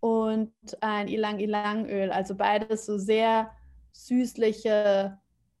[0.00, 3.50] und ein Ilang-Ilang-Öl, also beides so sehr
[3.98, 5.18] süßliche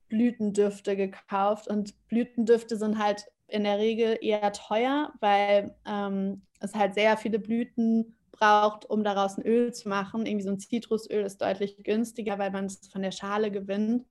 [0.08, 1.68] Blütendüfte gekauft.
[1.68, 7.38] Und Blütendüfte sind halt in der Regel eher teuer, weil ähm, es halt sehr viele
[7.38, 10.26] Blüten braucht, um daraus ein Öl zu machen.
[10.26, 14.06] Irgendwie so ein Zitrusöl ist deutlich günstiger, weil man es von der Schale gewinnt.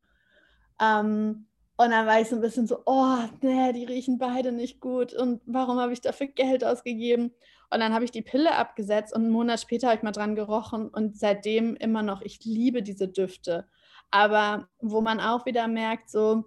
[0.81, 1.47] Ähm,
[1.79, 5.13] und dann war ich so ein bisschen so, oh, nee, die riechen beide nicht gut.
[5.13, 7.31] Und warum habe ich dafür Geld ausgegeben?
[7.69, 10.35] Und dann habe ich die Pille abgesetzt und einen Monat später habe ich mal dran
[10.35, 13.67] gerochen und seitdem immer noch, ich liebe diese Düfte.
[14.11, 16.45] Aber wo man auch wieder merkt, so,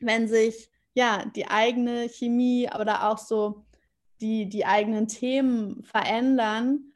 [0.00, 3.64] wenn sich ja, die eigene Chemie oder auch so
[4.20, 6.92] die, die eigenen Themen verändern,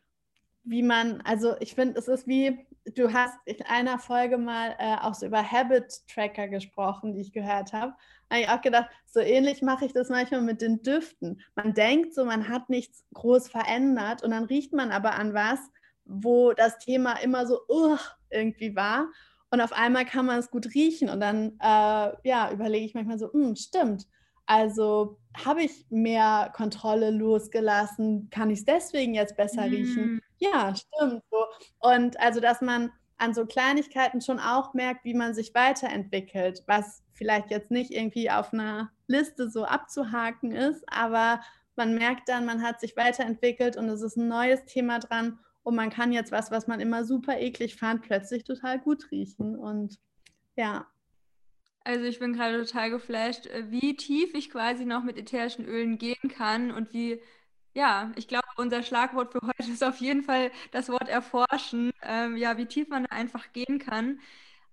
[0.65, 4.97] wie man, also ich finde, es ist wie, du hast in einer Folge mal äh,
[4.97, 7.95] auch so über Habit-Tracker gesprochen, die ich gehört habe.
[8.29, 11.41] Da habe ich auch gedacht, so ähnlich mache ich das manchmal mit den Düften.
[11.55, 15.61] Man denkt so, man hat nichts groß verändert und dann riecht man aber an was,
[16.05, 17.97] wo das Thema immer so uh,
[18.31, 19.07] irgendwie war.
[19.53, 23.19] Und auf einmal kann man es gut riechen und dann äh, ja, überlege ich manchmal
[23.19, 24.07] so, hm, stimmt.
[24.47, 28.31] Also habe ich mehr Kontrolle losgelassen?
[28.31, 29.71] Kann ich es deswegen jetzt besser mm.
[29.71, 30.21] riechen?
[30.39, 31.23] Ja, stimmt.
[31.31, 31.45] So.
[31.81, 37.03] Und also, dass man an so Kleinigkeiten schon auch merkt, wie man sich weiterentwickelt, was
[37.13, 41.41] vielleicht jetzt nicht irgendwie auf einer Liste so abzuhaken ist, aber
[41.77, 45.75] man merkt dann, man hat sich weiterentwickelt und es ist ein neues Thema dran und
[45.77, 49.99] man kann jetzt was, was man immer super eklig fand, plötzlich total gut riechen und
[50.57, 50.87] ja.
[51.85, 55.99] Also ich bin gerade total geflasht, äh, wie tief ich quasi noch mit ätherischen Ölen
[55.99, 57.21] gehen kann und wie,
[57.75, 62.37] ja, ich glaube, unser Schlagwort für heute ist auf jeden Fall das Wort erforschen, ähm,
[62.37, 64.21] ja, wie tief man da einfach gehen kann.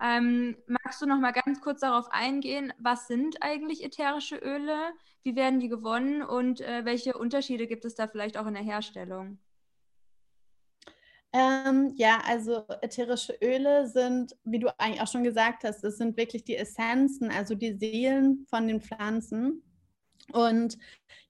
[0.01, 5.35] Ähm, magst du noch mal ganz kurz darauf eingehen, was sind eigentlich ätherische Öle, wie
[5.35, 9.39] werden die gewonnen und äh, welche Unterschiede gibt es da vielleicht auch in der Herstellung?
[11.31, 16.17] Ähm, ja, also ätherische Öle sind, wie du eigentlich auch schon gesagt hast, es sind
[16.17, 19.61] wirklich die Essenzen, also die Seelen von den Pflanzen.
[20.31, 20.77] Und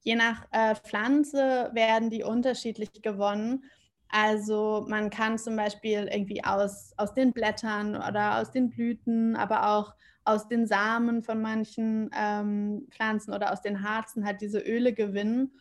[0.00, 3.64] je nach äh, Pflanze werden die unterschiedlich gewonnen.
[4.08, 9.68] Also man kann zum Beispiel irgendwie aus, aus den Blättern oder aus den Blüten, aber
[9.68, 14.92] auch aus den Samen von manchen ähm, Pflanzen oder aus den Harzen halt diese Öle
[14.92, 15.52] gewinnen.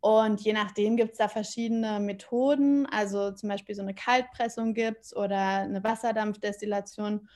[0.00, 2.86] Und je nachdem gibt es da verschiedene Methoden.
[2.86, 7.28] Also zum Beispiel so eine Kaltpressung gibt es oder eine Wasserdampfdestillation.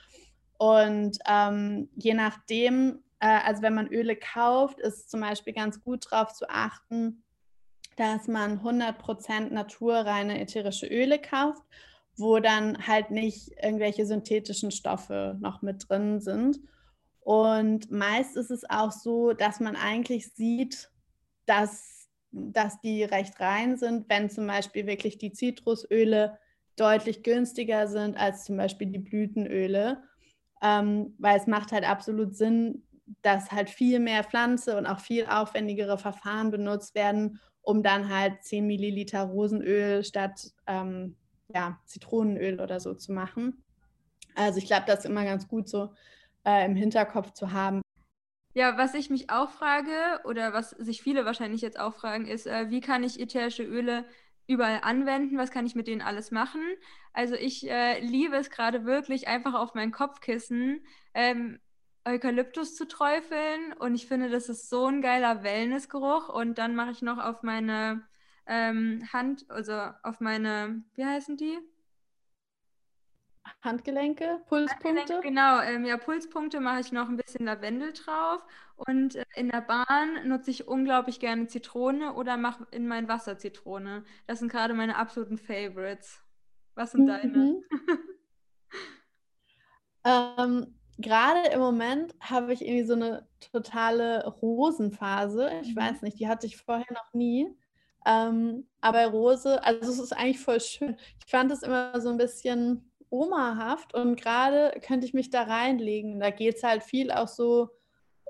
[0.57, 6.05] Und ähm, je nachdem, äh, also wenn man Öle kauft, ist zum Beispiel ganz gut
[6.11, 7.23] darauf zu achten,
[7.97, 11.63] dass man 100% naturreine ätherische Öle kauft,
[12.15, 16.59] wo dann halt nicht irgendwelche synthetischen Stoffe noch mit drin sind.
[17.21, 20.91] Und meist ist es auch so, dass man eigentlich sieht,
[21.45, 22.00] dass
[22.31, 26.37] dass die recht rein sind, wenn zum Beispiel wirklich die Zitrusöle
[26.75, 30.01] deutlich günstiger sind als zum Beispiel die Blütenöle,
[30.61, 32.83] ähm, weil es macht halt absolut Sinn,
[33.21, 38.43] dass halt viel mehr Pflanze und auch viel aufwendigere Verfahren benutzt werden, um dann halt
[38.43, 41.17] 10 Milliliter Rosenöl statt ähm,
[41.53, 43.63] ja, Zitronenöl oder so zu machen.
[44.35, 45.93] Also ich glaube, das ist immer ganz gut so
[46.45, 47.81] äh, im Hinterkopf zu haben,
[48.53, 52.47] ja, was ich mich auch frage oder was sich viele wahrscheinlich jetzt auch fragen, ist,
[52.47, 54.05] äh, wie kann ich ätherische Öle
[54.47, 55.37] überall anwenden?
[55.37, 56.61] Was kann ich mit denen alles machen?
[57.13, 61.59] Also ich äh, liebe es gerade wirklich, einfach auf mein Kopfkissen ähm,
[62.05, 66.91] Eukalyptus zu träufeln und ich finde, das ist so ein geiler Wellnessgeruch und dann mache
[66.91, 68.03] ich noch auf meine
[68.47, 71.57] ähm, Hand, also auf meine, wie heißen die?
[73.61, 74.87] Handgelenke, Pulspunkte?
[74.87, 78.45] Handgelenke, genau, ähm, ja, Pulspunkte mache ich noch ein bisschen Lavendel drauf.
[78.75, 83.37] Und äh, in der Bahn nutze ich unglaublich gerne Zitrone oder mache in mein Wasser
[83.37, 84.03] Zitrone.
[84.27, 86.23] Das sind gerade meine absoluten Favorites.
[86.75, 87.07] Was sind mhm.
[87.07, 87.61] deine?
[90.37, 95.51] ähm, gerade im Moment habe ich irgendwie so eine totale Rosenphase.
[95.61, 95.79] Ich mhm.
[95.79, 97.47] weiß nicht, die hatte ich vorher noch nie.
[98.05, 100.97] Ähm, aber Rose, also es ist eigentlich voll schön.
[101.23, 106.19] Ich fand es immer so ein bisschen omahaft und gerade könnte ich mich da reinlegen.
[106.19, 107.69] Da geht es halt viel auch so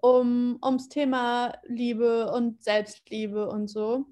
[0.02, 4.08] um, ums Thema Liebe und Selbstliebe und so.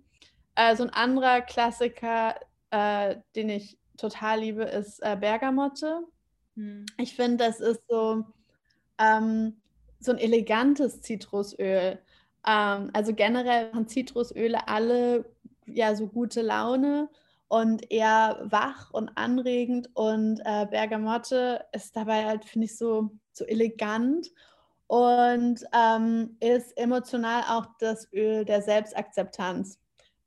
[0.55, 2.35] Äh, so ein anderer Klassiker,
[2.69, 6.03] äh, den ich total liebe, ist äh, Bergamotte.
[6.55, 6.85] Hm.
[6.97, 8.23] Ich finde, das ist so,
[8.99, 9.59] ähm,
[9.99, 11.99] so ein elegantes Zitrusöl.
[12.45, 15.25] Ähm, also generell haben Zitrusöle alle
[15.65, 17.09] ja so gute Laune
[17.49, 19.89] und eher wach und anregend.
[19.95, 24.27] Und äh, Bergamotte ist dabei halt, finde ich, so, so elegant
[24.87, 29.79] und ähm, ist emotional auch das Öl der Selbstakzeptanz.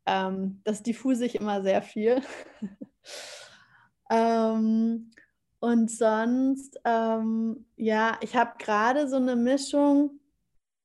[0.05, 2.21] Ähm, das diffuse ich immer sehr viel.
[4.11, 5.13] ähm,
[5.61, 10.19] und sonst, ähm, ja, ich habe gerade so eine Mischung,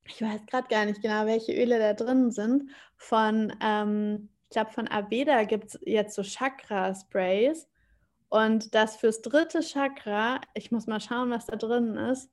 [0.05, 4.71] ich weiß gerade gar nicht genau, welche Öle da drin sind, von ähm, ich glaube,
[4.71, 7.67] von Aveda gibt es jetzt so Chakra-Sprays.
[8.29, 12.29] Und das fürs dritte Chakra, ich muss mal schauen, was da drin ist,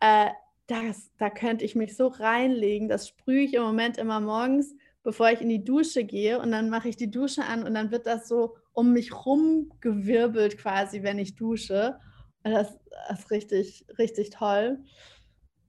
[0.00, 0.30] äh,
[0.66, 2.88] das, da könnte ich mich so reinlegen.
[2.88, 6.38] Das sprühe ich im Moment immer morgens, bevor ich in die Dusche gehe.
[6.38, 10.58] Und dann mache ich die Dusche an und dann wird das so um mich rumgewirbelt
[10.58, 11.98] quasi, wenn ich dusche.
[12.42, 14.84] Und das, das ist richtig, richtig toll.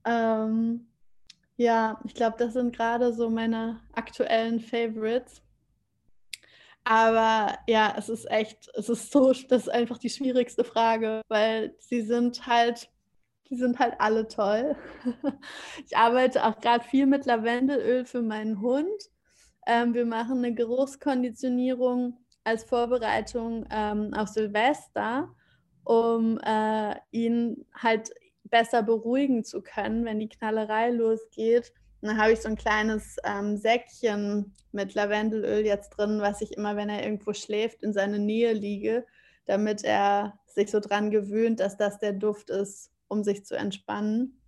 [0.05, 0.87] Ähm,
[1.55, 5.41] ja, ich glaube, das sind gerade so meine aktuellen Favorites.
[6.85, 11.75] Aber ja, es ist echt, es ist so, das ist einfach die schwierigste Frage, weil
[11.79, 12.89] sie sind halt,
[13.49, 14.75] die sind halt alle toll.
[15.85, 19.09] Ich arbeite auch gerade viel mit Lavendelöl für meinen Hund.
[19.67, 25.33] Ähm, wir machen eine Geruchskonditionierung als Vorbereitung ähm, auf Silvester,
[25.83, 28.11] um äh, ihn halt
[28.43, 31.73] besser beruhigen zu können, wenn die Knallerei losgeht
[32.07, 36.75] dann habe ich so ein kleines ähm, Säckchen mit Lavendelöl jetzt drin, was ich immer,
[36.75, 39.05] wenn er irgendwo schläft, in seine Nähe liege,
[39.45, 44.41] damit er sich so dran gewöhnt, dass das der Duft ist, um sich zu entspannen.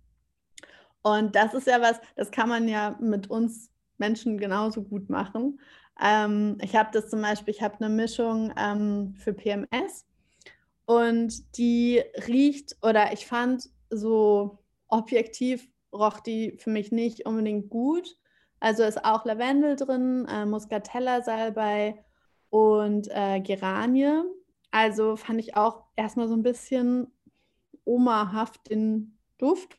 [1.02, 5.60] Und das ist ja was, das kann man ja mit uns Menschen genauso gut machen.
[6.00, 10.06] Ähm, ich habe das zum Beispiel, ich habe eine Mischung ähm, für PMS
[10.84, 18.16] und die riecht oder ich fand so objektiv roch die für mich nicht unbedingt gut.
[18.60, 22.04] Also ist auch Lavendel drin, äh, Muscatella-Salbei
[22.50, 24.22] und äh, Geranie.
[24.70, 27.12] Also fand ich auch erstmal so ein bisschen
[27.84, 29.78] omahaft den Duft.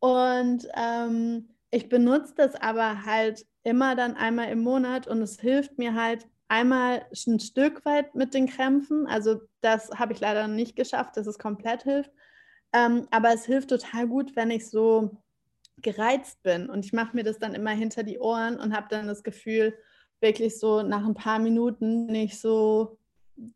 [0.00, 5.78] Und ähm, ich benutze das aber halt immer dann einmal im Monat und es hilft
[5.78, 9.06] mir halt einmal ein Stück weit mit den Krämpfen.
[9.06, 12.10] Also das habe ich leider nicht geschafft, dass es komplett hilft.
[12.72, 15.10] Ähm, aber es hilft total gut, wenn ich so
[15.78, 16.70] gereizt bin.
[16.70, 19.74] Und ich mache mir das dann immer hinter die Ohren und habe dann das Gefühl,
[20.20, 22.98] wirklich so nach ein paar Minuten bin ich so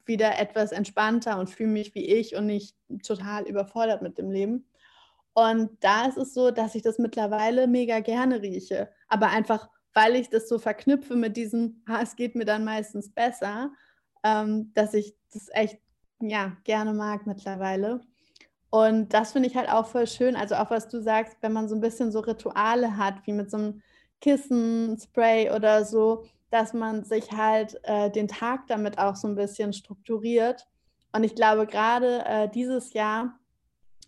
[0.05, 2.76] wieder etwas entspannter und fühle mich wie ich und nicht
[3.07, 4.66] total überfordert mit dem Leben.
[5.35, 8.90] Und da ist es so, dass ich das mittlerweile mega gerne rieche.
[9.09, 13.12] Aber einfach, weil ich das so verknüpfe mit diesem, ah, es geht mir dann meistens
[13.12, 13.70] besser,
[14.24, 15.79] ähm, dass ich das echt
[16.20, 18.00] ja, gerne mag mittlerweile.
[18.70, 20.37] Und das finde ich halt auch voll schön.
[20.37, 23.50] Also auch was du sagst, wenn man so ein bisschen so Rituale hat, wie mit
[23.50, 23.83] so einem
[24.20, 29.35] Kissen, Spray oder so, dass man sich halt äh, den Tag damit auch so ein
[29.35, 30.66] bisschen strukturiert.
[31.12, 33.38] Und ich glaube, gerade äh, dieses Jahr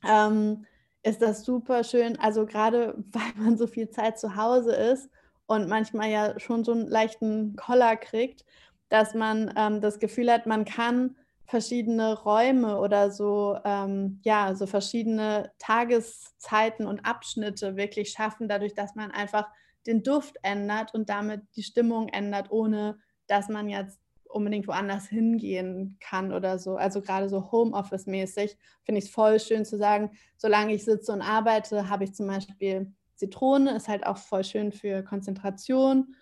[0.06, 0.64] ähm,
[1.02, 2.18] ist das super schön.
[2.18, 5.08] Also gerade weil man so viel Zeit zu Hause ist
[5.46, 8.44] und manchmal ja schon so einen leichten Koller kriegt,
[8.88, 11.16] dass man ähm, das Gefühl hat, man kann
[11.48, 18.94] verschiedene Räume oder so, ähm, ja, so verschiedene Tageszeiten und Abschnitte wirklich schaffen, dadurch, dass
[18.94, 19.48] man einfach
[19.86, 25.96] den Duft ändert und damit die Stimmung ändert, ohne dass man jetzt unbedingt woanders hingehen
[26.00, 26.76] kann oder so.
[26.76, 31.22] Also gerade so Homeoffice-mäßig finde ich es voll schön zu sagen, solange ich sitze und
[31.22, 36.14] arbeite, habe ich zum Beispiel Zitrone, ist halt auch voll schön für Konzentration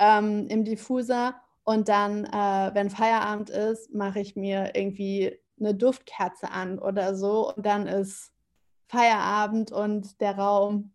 [0.00, 6.50] ähm, im Diffuser und dann, äh, wenn Feierabend ist, mache ich mir irgendwie eine Duftkerze
[6.50, 7.54] an oder so.
[7.54, 8.32] Und dann ist
[8.88, 10.92] Feierabend und der Raum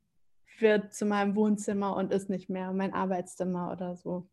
[0.59, 4.27] wird zu meinem Wohnzimmer und ist nicht mehr mein Arbeitszimmer oder so.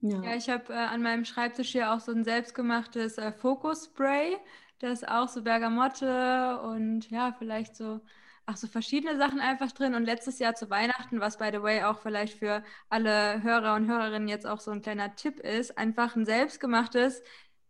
[0.00, 4.36] Ja, ja ich habe äh, an meinem Schreibtisch hier auch so ein selbstgemachtes äh, Fokus-Spray.
[4.78, 8.00] Das auch so Bergamotte und ja, vielleicht so
[8.46, 9.94] ach so verschiedene Sachen einfach drin.
[9.94, 13.88] Und letztes Jahr zu Weihnachten, was by the way auch vielleicht für alle Hörer und
[13.88, 17.22] Hörerinnen jetzt auch so ein kleiner Tipp ist, einfach ein selbstgemachtes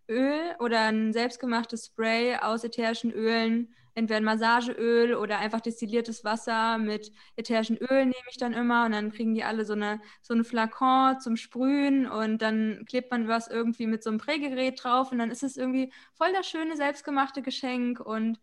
[0.09, 6.79] Öl oder ein selbstgemachtes Spray aus ätherischen Ölen, entweder ein Massageöl oder einfach destilliertes Wasser
[6.79, 10.35] mit ätherischen Ölen nehme ich dann immer und dann kriegen die alle so eine so
[10.35, 15.11] ein Flakon zum Sprühen und dann klebt man was irgendwie mit so einem Prägerät drauf
[15.13, 18.39] und dann ist es irgendwie voll das schöne selbstgemachte Geschenk und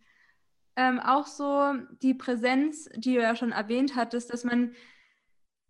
[0.76, 4.74] ähm, auch so die Präsenz, die du ja schon erwähnt hattest, dass man,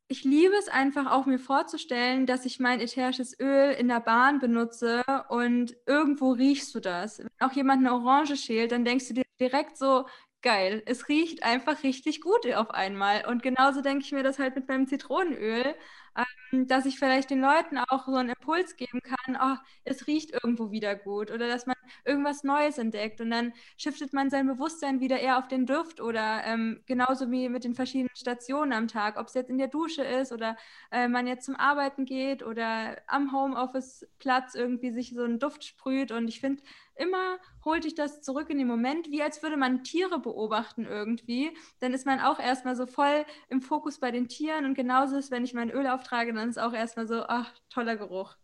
[0.08, 4.40] ich liebe es einfach auch mir vorzustellen, dass ich mein ätherisches Öl in der Bahn
[4.40, 7.20] benutze und irgendwo riechst du das.
[7.20, 10.06] Wenn auch jemand eine Orange schält, dann denkst du dir direkt so,
[10.44, 13.26] geil, es riecht einfach richtig gut auf einmal.
[13.26, 15.74] Und genauso denke ich mir das halt mit meinem Zitronenöl
[16.16, 20.32] ähm, dass ich vielleicht den Leuten auch so einen Impuls geben kann, oh, es riecht
[20.32, 25.00] irgendwo wieder gut oder dass man irgendwas Neues entdeckt und dann shiftet man sein Bewusstsein
[25.00, 29.18] wieder eher auf den Duft oder ähm, genauso wie mit den verschiedenen Stationen am Tag,
[29.20, 30.56] ob es jetzt in der Dusche ist oder
[30.92, 36.12] äh, man jetzt zum Arbeiten geht oder am Homeoffice-Platz irgendwie sich so einen Duft sprüht
[36.12, 36.62] und ich finde,
[36.96, 41.56] immer holt dich das zurück in den Moment, wie als würde man Tiere beobachten irgendwie.
[41.80, 45.32] Dann ist man auch erstmal so voll im Fokus bei den Tieren und genauso ist,
[45.32, 48.36] wenn ich mein Öl auftrage, dann ist auch erstmal so, ach, toller Geruch.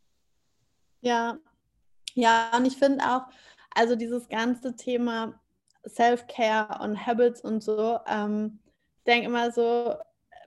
[1.01, 1.37] Ja,
[2.15, 3.23] ja, und ich finde auch,
[3.73, 5.39] also dieses ganze Thema
[5.87, 8.59] Self-Care und Habits und so, ähm,
[9.05, 9.95] denke immer so,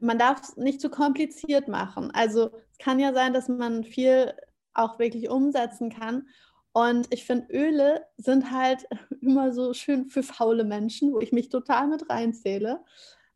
[0.01, 2.11] man darf es nicht zu kompliziert machen.
[2.13, 4.35] Also es kann ja sein, dass man viel
[4.75, 6.29] auch wirklich umsetzen kann.
[6.73, 8.87] Und ich finde, Öle sind halt
[9.21, 12.83] immer so schön für faule Menschen, wo ich mich total mit reinzähle.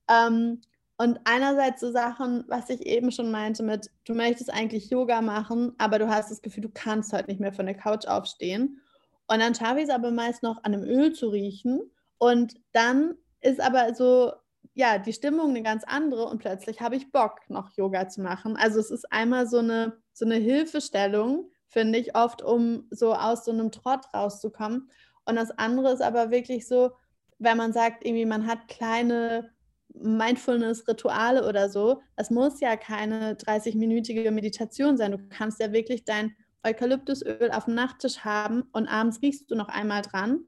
[0.08, 0.60] Ähm,
[0.98, 5.74] Und einerseits so Sachen, was ich eben schon meinte mit, du möchtest eigentlich Yoga machen,
[5.78, 8.80] aber du hast das Gefühl, du kannst heute nicht mehr von der Couch aufstehen.
[9.28, 11.82] Und dann schaffe ich es aber meist noch an einem Öl zu riechen.
[12.18, 14.32] Und dann ist aber so,
[14.74, 18.56] ja, die Stimmung eine ganz andere und plötzlich habe ich Bock, noch Yoga zu machen.
[18.56, 23.44] Also es ist einmal so eine, so eine Hilfestellung, finde ich, oft, um so aus
[23.44, 24.90] so einem Trott rauszukommen.
[25.24, 26.92] Und das andere ist aber wirklich so,
[27.38, 29.50] wenn man sagt, irgendwie man hat kleine
[29.94, 35.12] Mindfulness-Rituale oder so, das muss ja keine 30-minütige Meditation sein.
[35.12, 39.68] Du kannst ja wirklich dein Eukalyptusöl auf dem Nachttisch haben und abends riechst du noch
[39.68, 40.40] einmal dran.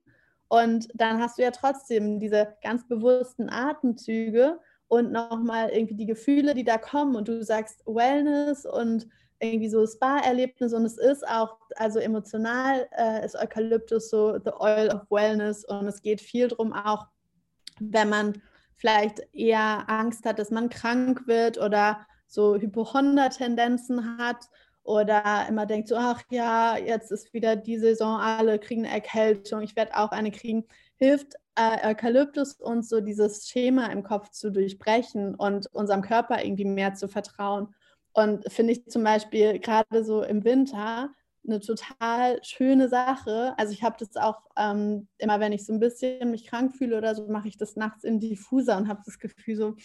[0.48, 4.58] Und dann hast du ja trotzdem diese ganz bewussten Atemzüge
[4.88, 7.14] und nochmal irgendwie die Gefühle, die da kommen.
[7.14, 9.06] Und du sagst Wellness und
[9.40, 14.88] irgendwie so Spa-Erlebnis und es ist auch, also emotional äh, ist Eukalyptus so the oil
[14.90, 17.06] of wellness und es geht viel darum auch,
[17.80, 18.42] wenn man
[18.76, 24.48] vielleicht eher Angst hat, dass man krank wird oder so Hypochonder-Tendenzen hat
[24.82, 29.62] oder immer denkt so, ach ja, jetzt ist wieder die Saison, alle kriegen eine Erkältung,
[29.62, 30.64] ich werde auch eine kriegen,
[30.96, 36.64] hilft äh, Eukalyptus uns so dieses Schema im Kopf zu durchbrechen und unserem Körper irgendwie
[36.64, 37.74] mehr zu vertrauen.
[38.18, 41.10] Und finde ich zum Beispiel gerade so im Winter
[41.46, 43.54] eine total schöne Sache.
[43.56, 46.98] Also ich habe das auch ähm, immer, wenn ich so ein bisschen mich krank fühle
[46.98, 49.76] oder so, mache ich das nachts in Diffuser und habe das Gefühl so,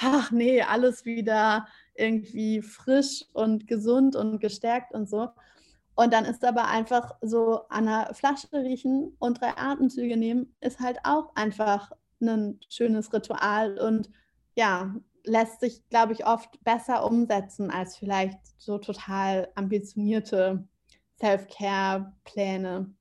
[0.00, 1.66] ach nee, alles wieder
[1.96, 5.28] irgendwie frisch und gesund und gestärkt und so.
[5.96, 10.78] Und dann ist aber einfach so an einer Flasche riechen und drei Atemzüge nehmen, ist
[10.78, 14.10] halt auch einfach ein schönes Ritual und
[14.54, 14.94] ja,
[15.30, 20.66] lässt sich, glaube ich, oft besser umsetzen als vielleicht so total ambitionierte
[21.20, 22.92] Self-Care-Pläne.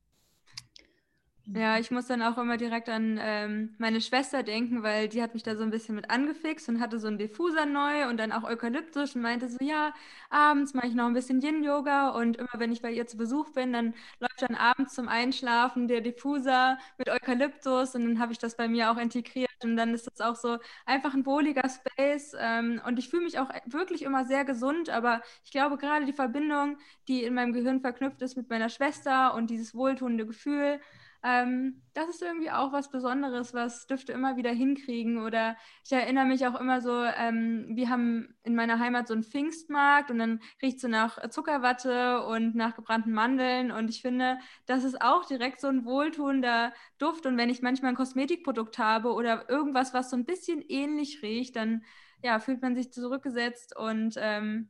[1.52, 5.34] Ja, ich muss dann auch immer direkt an ähm, meine Schwester denken, weil die hat
[5.34, 8.32] mich da so ein bisschen mit angefixt und hatte so einen Diffuser neu und dann
[8.32, 9.92] auch Eukalyptus und meinte so, ja,
[10.30, 13.50] abends mache ich noch ein bisschen Yin-Yoga und immer wenn ich bei ihr zu Besuch
[13.54, 18.38] bin, dann läuft dann abends zum Einschlafen der Diffuser mit Eukalyptus und dann habe ich
[18.38, 22.34] das bei mir auch integriert und dann ist das auch so einfach ein wohliger Space
[22.40, 26.14] ähm, und ich fühle mich auch wirklich immer sehr gesund, aber ich glaube gerade die
[26.14, 30.80] Verbindung, die in meinem Gehirn verknüpft ist mit meiner Schwester und dieses wohltuende Gefühl,
[31.24, 35.18] ähm, das ist irgendwie auch was Besonderes, was Düfte immer wieder hinkriegen.
[35.18, 39.24] Oder ich erinnere mich auch immer so, ähm, wir haben in meiner Heimat so einen
[39.24, 43.72] Pfingstmarkt und dann riecht so nach Zuckerwatte und nach gebrannten Mandeln.
[43.72, 47.26] Und ich finde, das ist auch direkt so ein wohltuender Duft.
[47.26, 51.56] Und wenn ich manchmal ein Kosmetikprodukt habe oder irgendwas, was so ein bisschen ähnlich riecht,
[51.56, 51.84] dann
[52.24, 54.70] ja, fühlt man sich zurückgesetzt und ähm,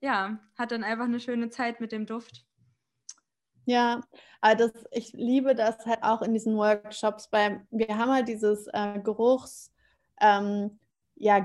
[0.00, 2.47] ja, hat dann einfach eine schöne Zeit mit dem Duft.
[3.68, 4.00] Ja,
[4.40, 8.66] aber das, ich liebe das halt auch in diesen Workshops, weil wir haben halt dieses
[8.72, 9.70] äh, Geruchs,
[10.22, 10.78] ähm,
[11.16, 11.38] ja,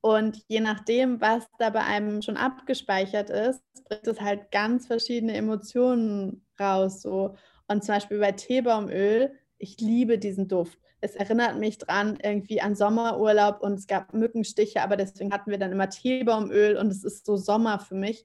[0.00, 5.34] und je nachdem, was da bei einem schon abgespeichert ist, bringt es halt ganz verschiedene
[5.34, 7.02] Emotionen raus.
[7.02, 7.34] So.
[7.66, 10.78] Und zum Beispiel bei Teebaumöl, ich liebe diesen Duft.
[11.00, 15.58] Es erinnert mich dran irgendwie an Sommerurlaub und es gab Mückenstiche, aber deswegen hatten wir
[15.58, 18.24] dann immer Teebaumöl und es ist so Sommer für mich.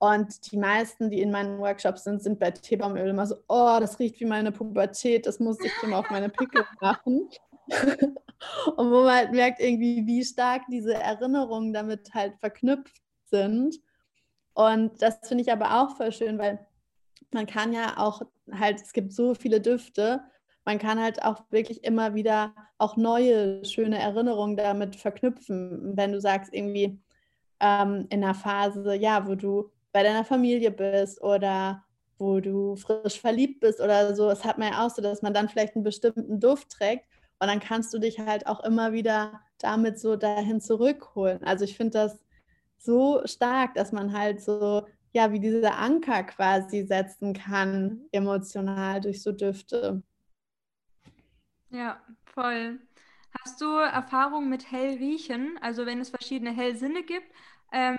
[0.00, 3.98] Und die meisten, die in meinen Workshops sind, sind bei Teebaumöl immer so, oh, das
[3.98, 7.28] riecht wie meine Pubertät, das muss ich immer auf meine Pickel machen.
[8.76, 13.78] und wo man halt merkt irgendwie, wie stark diese Erinnerungen damit halt verknüpft sind.
[14.54, 16.66] Und das finde ich aber auch voll schön, weil
[17.30, 20.22] man kann ja auch halt, es gibt so viele Düfte,
[20.64, 25.94] man kann halt auch wirklich immer wieder auch neue, schöne Erinnerungen damit verknüpfen.
[25.94, 26.98] Wenn du sagst, irgendwie
[27.60, 31.84] ähm, in einer Phase, ja, wo du bei deiner Familie bist oder
[32.18, 34.30] wo du frisch verliebt bist oder so.
[34.30, 37.06] Es hat man ja auch so, dass man dann vielleicht einen bestimmten Duft trägt
[37.38, 41.42] und dann kannst du dich halt auch immer wieder damit so dahin zurückholen.
[41.42, 42.22] Also ich finde das
[42.76, 49.22] so stark, dass man halt so, ja, wie dieser Anker quasi setzen kann, emotional durch
[49.22, 50.02] so Düfte.
[51.70, 52.80] Ja, voll.
[53.40, 55.58] Hast du Erfahrung mit Hellriechen?
[55.62, 57.30] Also wenn es verschiedene Hellsinne gibt,
[57.72, 57.98] ähm,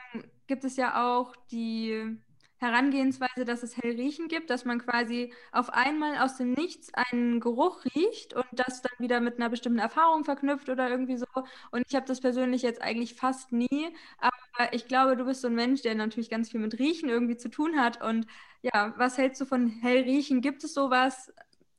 [0.51, 2.17] gibt es ja auch die
[2.57, 7.85] Herangehensweise, dass es Hellriechen gibt, dass man quasi auf einmal aus dem Nichts einen Geruch
[7.95, 11.25] riecht und das dann wieder mit einer bestimmten Erfahrung verknüpft oder irgendwie so.
[11.71, 15.47] Und ich habe das persönlich jetzt eigentlich fast nie, aber ich glaube, du bist so
[15.47, 18.03] ein Mensch, der natürlich ganz viel mit Riechen irgendwie zu tun hat.
[18.03, 18.27] Und
[18.61, 20.41] ja, was hältst du von Hellriechen?
[20.41, 21.31] Gibt es sowas?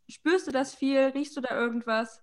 [0.08, 0.98] Spürst du das viel?
[0.98, 2.22] Riechst du da irgendwas?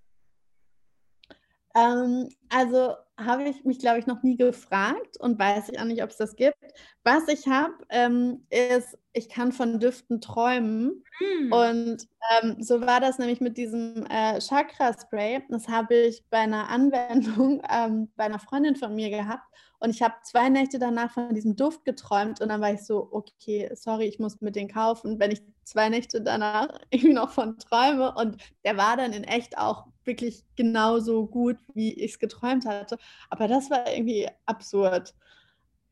[1.75, 6.03] Ähm, also habe ich mich, glaube ich, noch nie gefragt und weiß ich auch nicht,
[6.03, 6.57] ob es das gibt.
[7.03, 11.03] Was ich habe, ähm, ist, ich kann von Düften träumen.
[11.19, 11.51] Mm.
[11.51, 15.43] Und ähm, so war das nämlich mit diesem äh, Chakra-Spray.
[15.49, 19.43] Das habe ich bei einer Anwendung ähm, bei einer Freundin von mir gehabt.
[19.79, 23.07] Und ich habe zwei Nächte danach von diesem Duft geträumt und dann war ich so,
[23.11, 27.57] okay, sorry, ich muss mir den kaufen, wenn ich zwei Nächte danach irgendwie noch von
[27.57, 28.13] träume.
[28.15, 32.97] Und der war dann in echt auch wirklich genauso gut, wie ich es geträumt hatte.
[33.29, 35.13] Aber das war irgendwie absurd.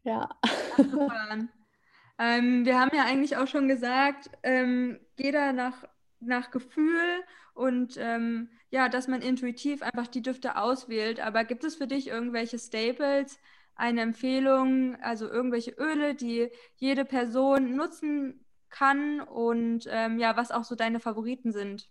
[0.03, 0.29] Ja.
[2.19, 5.83] ähm, wir haben ja eigentlich auch schon gesagt, ähm, jeder nach,
[6.19, 7.23] nach Gefühl
[7.53, 11.19] und ähm, ja, dass man intuitiv einfach die Düfte auswählt.
[11.19, 13.39] Aber gibt es für dich irgendwelche Staples,
[13.75, 20.63] eine Empfehlung, also irgendwelche Öle, die jede Person nutzen kann und ähm, ja, was auch
[20.63, 21.89] so deine Favoriten sind?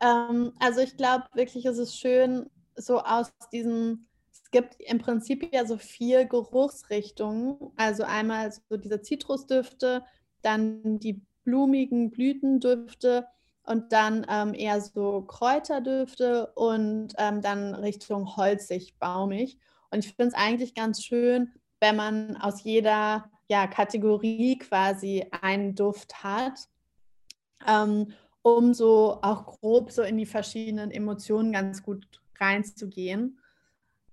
[0.00, 5.52] Ähm, also ich glaube wirklich, es ist schön, so aus diesem, es gibt im Prinzip
[5.52, 7.58] ja so vier Geruchsrichtungen.
[7.76, 10.04] Also einmal so diese Zitrusdüfte,
[10.42, 13.26] dann die blumigen Blütendüfte
[13.64, 19.58] und dann ähm, eher so Kräuterdüfte und ähm, dann Richtung holzig, baumig.
[19.90, 25.74] Und ich finde es eigentlich ganz schön, wenn man aus jeder ja, Kategorie quasi einen
[25.74, 26.68] Duft hat,
[27.66, 28.12] ähm,
[28.56, 32.06] um so auch grob so in die verschiedenen Emotionen ganz gut
[32.40, 33.38] reinzugehen.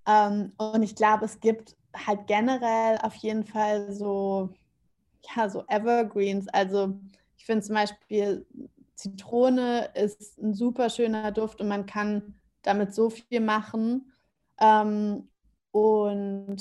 [0.08, 4.50] Ähm, und ich glaube, es gibt halt generell auf jeden Fall so,
[5.36, 6.48] ja, so Evergreens.
[6.50, 7.00] Also
[7.38, 8.46] ich finde zum Beispiel
[8.96, 14.12] Zitrone ist ein super schöner Duft und man kann damit so viel machen.
[14.60, 15.30] Ähm,
[15.72, 16.58] und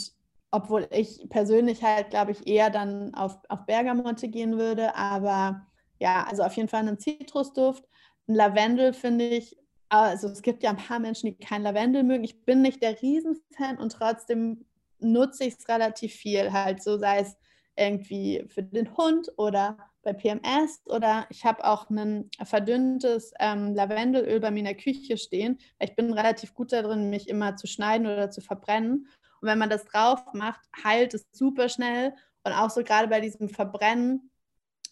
[0.51, 4.95] obwohl ich persönlich halt, glaube ich, eher dann auf, auf Bergamotte gehen würde.
[4.95, 5.67] Aber
[5.99, 7.85] ja, also auf jeden Fall einen Zitrusduft.
[8.29, 9.57] Ein Lavendel finde ich,
[9.89, 12.25] also es gibt ja ein paar Menschen, die kein Lavendel mögen.
[12.25, 14.65] Ich bin nicht der Riesenfan und trotzdem
[14.99, 16.53] nutze ich es relativ viel.
[16.53, 17.37] Halt so sei es
[17.77, 24.39] irgendwie für den Hund oder bei PMS oder ich habe auch ein verdünntes ähm, Lavendelöl
[24.39, 25.59] bei mir in der Küche stehen.
[25.81, 29.09] Ich bin relativ gut darin, mich immer zu schneiden oder zu verbrennen.
[29.41, 32.15] Und wenn man das drauf macht, heilt es super schnell.
[32.45, 34.31] Und auch so gerade bei diesem Verbrennen,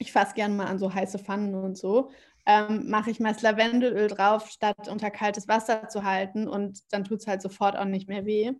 [0.03, 2.11] ich fasse gerne mal an so heiße Pfannen und so,
[2.45, 6.49] ähm, mache ich mal das Lavendelöl drauf, statt unter kaltes Wasser zu halten.
[6.49, 8.53] Und dann tut es halt sofort auch nicht mehr weh.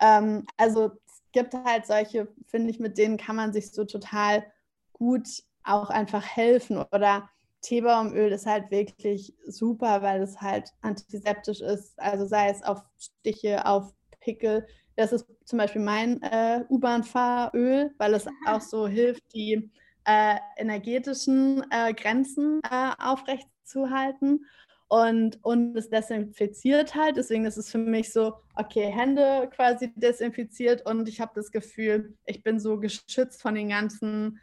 [0.00, 4.44] Ähm, also es gibt halt solche, finde ich, mit denen kann man sich so total
[4.92, 5.28] gut
[5.62, 6.84] auch einfach helfen.
[6.92, 7.28] Oder
[7.60, 11.98] Teebaumöl ist halt wirklich super, weil es halt antiseptisch ist.
[12.00, 14.66] Also sei es auf Stiche, auf Pickel.
[14.96, 19.70] Das ist zum Beispiel mein äh, U-Bahn-Fahröl, weil es auch so hilft, die
[20.08, 24.46] äh, energetischen äh, Grenzen äh, aufrechtzuhalten.
[24.90, 27.18] Und, und es desinfiziert halt.
[27.18, 32.16] Deswegen ist es für mich so, okay, Hände quasi desinfiziert und ich habe das Gefühl,
[32.24, 34.40] ich bin so geschützt von den ganzen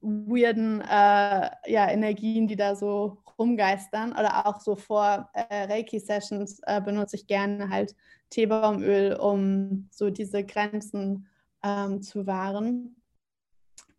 [0.00, 4.12] weirden äh, ja, Energien, die da so rumgeistern.
[4.12, 7.94] Oder auch so vor äh, Reiki-Sessions äh, benutze ich gerne halt
[8.30, 11.28] Teebaumöl, um so diese Grenzen
[11.62, 12.96] ähm, zu wahren.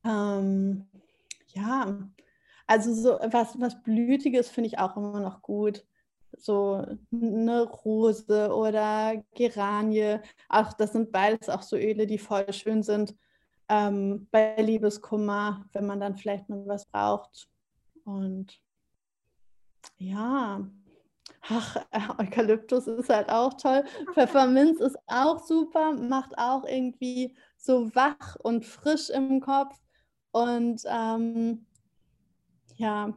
[0.04, 0.88] Ähm,
[1.56, 1.98] ja,
[2.68, 5.86] also so was, was Blütiges finde ich auch immer noch gut.
[6.38, 10.20] So eine Rose oder Geranie.
[10.50, 13.16] Auch das sind beides auch so Öle, die voll schön sind
[13.70, 17.48] ähm, bei Liebeskummer, wenn man dann vielleicht mal was braucht.
[18.04, 18.60] Und
[19.98, 20.68] ja,
[21.42, 21.78] ach,
[22.20, 23.84] Eukalyptus ist halt auch toll.
[24.14, 29.76] Pfefferminz ist auch super, macht auch irgendwie so wach und frisch im Kopf.
[30.36, 31.66] Und ähm,
[32.76, 33.14] ja,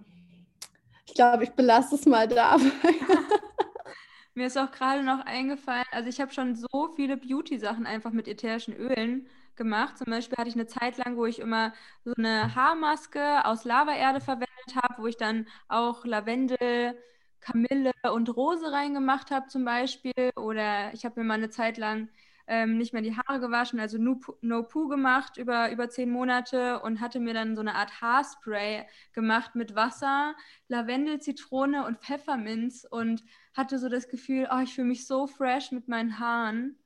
[1.04, 2.62] ich glaube, ich belasse es mal dabei.
[4.34, 8.28] Mir ist auch gerade noch eingefallen, also ich habe schon so viele Beauty-Sachen einfach mit
[8.28, 9.98] ätherischen Ölen gemacht.
[9.98, 11.72] Zum Beispiel hatte ich eine Zeit lang, wo ich immer
[12.04, 16.96] so eine Haarmaske aus Lavaerde verwendet habe, wo ich dann auch Lavendel,
[17.40, 20.30] Kamille und Rose reingemacht habe zum Beispiel.
[20.36, 22.10] Oder ich habe mir mal eine Zeit lang
[22.48, 26.80] ähm, nicht mehr die Haare gewaschen, also No, no Poo gemacht über, über zehn Monate
[26.80, 30.34] und hatte mir dann so eine Art Haarspray gemacht mit Wasser,
[30.68, 33.22] Lavendel, Zitrone und Pfefferminz und
[33.54, 36.78] hatte so das Gefühl, oh, ich fühle mich so fresh mit meinen Haaren.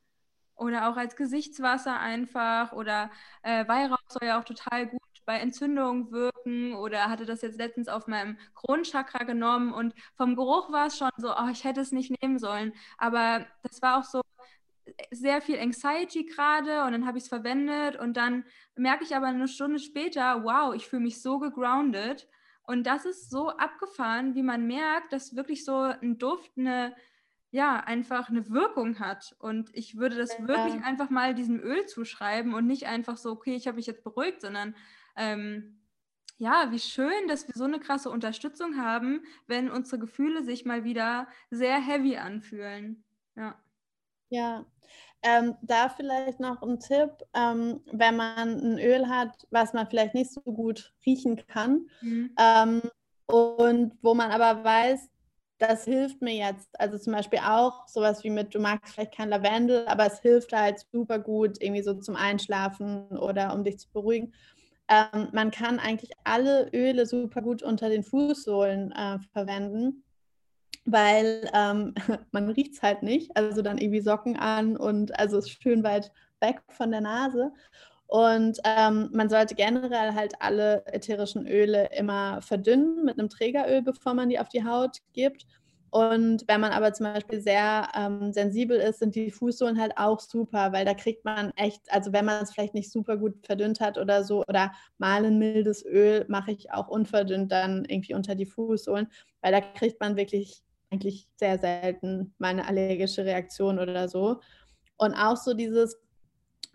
[0.54, 2.72] Oder auch als Gesichtswasser einfach.
[2.72, 3.10] Oder
[3.42, 6.74] äh, Weihrauch soll ja auch total gut bei Entzündungen wirken.
[6.74, 9.72] Oder hatte das jetzt letztens auf meinem Kronchakra genommen.
[9.72, 12.74] Und vom Geruch war es schon so, oh, ich hätte es nicht nehmen sollen.
[12.98, 14.22] Aber das war auch so
[15.10, 16.84] sehr viel Anxiety gerade.
[16.84, 17.96] Und dann habe ich es verwendet.
[17.96, 18.44] Und dann
[18.76, 22.28] merke ich aber eine Stunde später, wow, ich fühle mich so gegroundet.
[22.64, 26.94] Und das ist so abgefahren, wie man merkt, dass wirklich so ein Duft eine
[27.52, 29.36] ja, einfach eine Wirkung hat.
[29.38, 30.48] Und ich würde das ja.
[30.48, 34.02] wirklich einfach mal diesem Öl zuschreiben und nicht einfach so, okay, ich habe mich jetzt
[34.02, 34.74] beruhigt, sondern
[35.16, 35.78] ähm,
[36.38, 40.82] ja, wie schön, dass wir so eine krasse Unterstützung haben, wenn unsere Gefühle sich mal
[40.84, 43.04] wieder sehr heavy anfühlen.
[43.36, 43.62] Ja.
[44.32, 44.64] Ja,
[45.22, 50.14] ähm, da vielleicht noch ein Tipp, ähm, wenn man ein Öl hat, was man vielleicht
[50.14, 52.34] nicht so gut riechen kann mhm.
[52.40, 52.80] ähm,
[53.26, 55.10] und wo man aber weiß,
[55.58, 56.80] das hilft mir jetzt.
[56.80, 60.54] Also zum Beispiel auch sowas wie mit, du magst vielleicht kein Lavendel, aber es hilft
[60.54, 64.32] halt super gut irgendwie so zum Einschlafen oder um dich zu beruhigen.
[64.88, 70.02] Ähm, man kann eigentlich alle Öle super gut unter den Fußsohlen äh, verwenden
[70.84, 71.94] weil ähm,
[72.32, 73.36] man riecht es halt nicht.
[73.36, 77.52] Also dann irgendwie Socken an und also ist schön weit weg von der Nase.
[78.06, 84.12] Und ähm, man sollte generell halt alle ätherischen Öle immer verdünnen mit einem Trägeröl, bevor
[84.12, 85.46] man die auf die Haut gibt.
[85.88, 90.20] Und wenn man aber zum Beispiel sehr ähm, sensibel ist, sind die Fußsohlen halt auch
[90.20, 93.80] super, weil da kriegt man echt, also wenn man es vielleicht nicht super gut verdünnt
[93.80, 98.34] hat oder so, oder mal ein mildes Öl mache ich auch unverdünnt dann irgendwie unter
[98.34, 99.08] die Fußsohlen,
[99.42, 100.62] weil da kriegt man wirklich
[100.92, 104.40] eigentlich sehr selten meine allergische Reaktion oder so.
[104.96, 105.98] Und auch so dieses,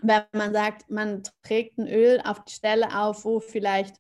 [0.02, 3.96] wenn man sagt, man trägt ein Öl auf die Stelle auf, wo vielleicht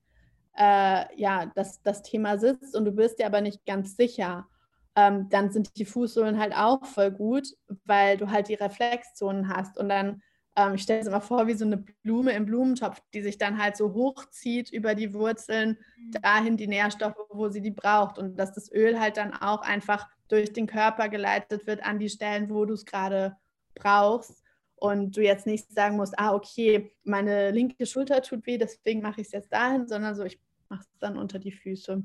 [0.57, 4.47] äh, ja, das, das Thema sitzt und du bist dir aber nicht ganz sicher,
[4.95, 7.47] ähm, dann sind die Fußsohlen halt auch voll gut,
[7.85, 9.77] weil du halt die Reflexzonen hast.
[9.77, 10.23] Und dann
[10.57, 13.61] ähm, ich stelle es immer vor wie so eine Blume im Blumentopf, die sich dann
[13.61, 16.11] halt so hochzieht über die Wurzeln, mhm.
[16.23, 18.17] dahin die Nährstoffe, wo sie die braucht.
[18.17, 22.09] Und dass das Öl halt dann auch einfach durch den Körper geleitet wird an die
[22.09, 23.37] Stellen, wo du es gerade
[23.75, 24.43] brauchst.
[24.79, 29.21] Und du jetzt nicht sagen musst, ah, okay, meine linke Schulter tut weh, deswegen mache
[29.21, 30.39] ich es jetzt dahin, sondern so, ich
[30.69, 32.03] mache es dann unter die Füße.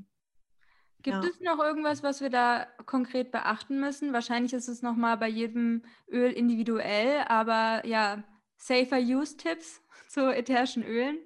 [1.03, 1.29] Gibt ja.
[1.29, 4.13] es noch irgendwas, was wir da konkret beachten müssen?
[4.13, 8.23] Wahrscheinlich ist es nochmal bei jedem Öl individuell, aber ja,
[8.57, 11.17] Safer Use Tipps zu ätherischen Ölen?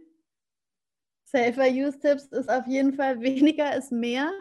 [1.25, 4.31] Safer Use Tipps ist auf jeden Fall weniger ist mehr.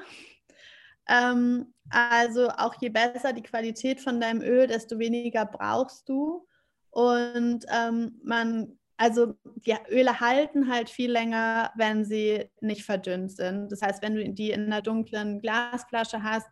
[1.09, 6.47] Ähm, also auch je besser die Qualität von deinem Öl, desto weniger brauchst du.
[6.91, 13.71] Und ähm, man, also die Öle halten halt viel länger, wenn sie nicht verdünnt sind.
[13.71, 16.49] Das heißt, wenn du die in einer dunklen Glasflasche hast,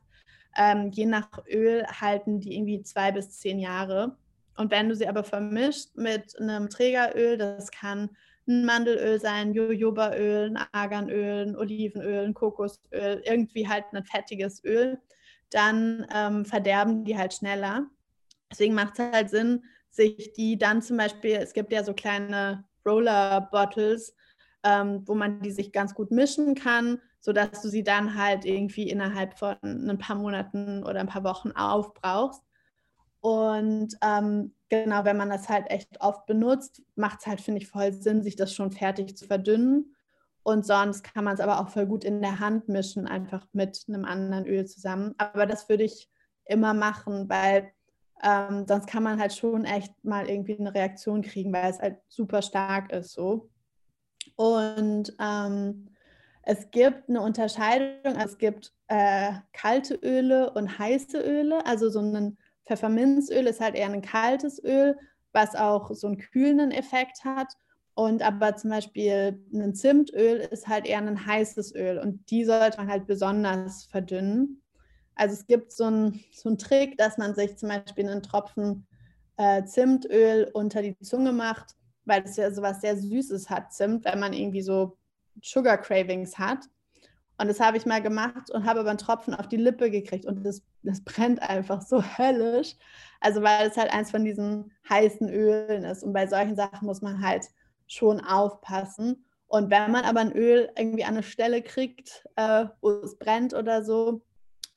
[0.56, 4.16] ähm, je nach Öl halten die irgendwie zwei bis zehn Jahre.
[4.56, 8.10] Und wenn du sie aber vermischt mit einem Trägeröl, das kann
[8.46, 14.98] ein Mandelöl sein, Jojobaöl, ein Arganöl, ein Olivenöl, ein Kokosöl, irgendwie halt ein fettiges Öl,
[15.50, 17.86] dann ähm, verderben die halt schneller.
[18.50, 22.64] Deswegen macht es halt Sinn, sich die dann zum Beispiel, es gibt ja so kleine
[22.84, 24.14] Roller-Bottles,
[24.64, 28.90] ähm, wo man die sich ganz gut mischen kann, sodass du sie dann halt irgendwie
[28.90, 32.42] innerhalb von ein paar Monaten oder ein paar Wochen aufbrauchst.
[33.24, 37.68] Und ähm, genau, wenn man das halt echt oft benutzt, macht es halt, finde ich,
[37.68, 39.96] voll Sinn, sich das schon fertig zu verdünnen.
[40.42, 43.82] Und sonst kann man es aber auch voll gut in der Hand mischen, einfach mit
[43.88, 45.14] einem anderen Öl zusammen.
[45.16, 46.10] Aber das würde ich
[46.44, 47.72] immer machen, weil
[48.22, 51.96] ähm, sonst kann man halt schon echt mal irgendwie eine Reaktion kriegen, weil es halt
[52.08, 53.48] super stark ist so.
[54.36, 55.88] Und ähm,
[56.42, 62.36] es gibt eine Unterscheidung, es gibt äh, kalte Öle und heiße Öle, also so einen
[62.66, 64.96] Pfefferminzöl ist halt eher ein kaltes Öl,
[65.32, 67.52] was auch so einen kühlenden Effekt hat.
[67.94, 72.78] Und aber zum Beispiel ein Zimtöl ist halt eher ein heißes Öl und die sollte
[72.78, 74.62] man halt besonders verdünnen.
[75.14, 78.86] Also es gibt so einen so Trick, dass man sich zum Beispiel einen Tropfen
[79.36, 84.18] äh, Zimtöl unter die Zunge macht, weil es ja sowas sehr Süßes hat, Zimt, wenn
[84.18, 84.96] man irgendwie so
[85.42, 86.64] Sugar Cravings hat.
[87.38, 90.24] Und das habe ich mal gemacht und habe aber einen Tropfen auf die Lippe gekriegt
[90.24, 92.76] und das, das brennt einfach so höllisch.
[93.20, 96.04] Also weil es halt eins von diesen heißen Ölen ist.
[96.04, 97.46] Und bei solchen Sachen muss man halt
[97.86, 99.24] schon aufpassen.
[99.46, 103.54] Und wenn man aber ein Öl irgendwie an eine Stelle kriegt, äh, wo es brennt
[103.54, 104.22] oder so,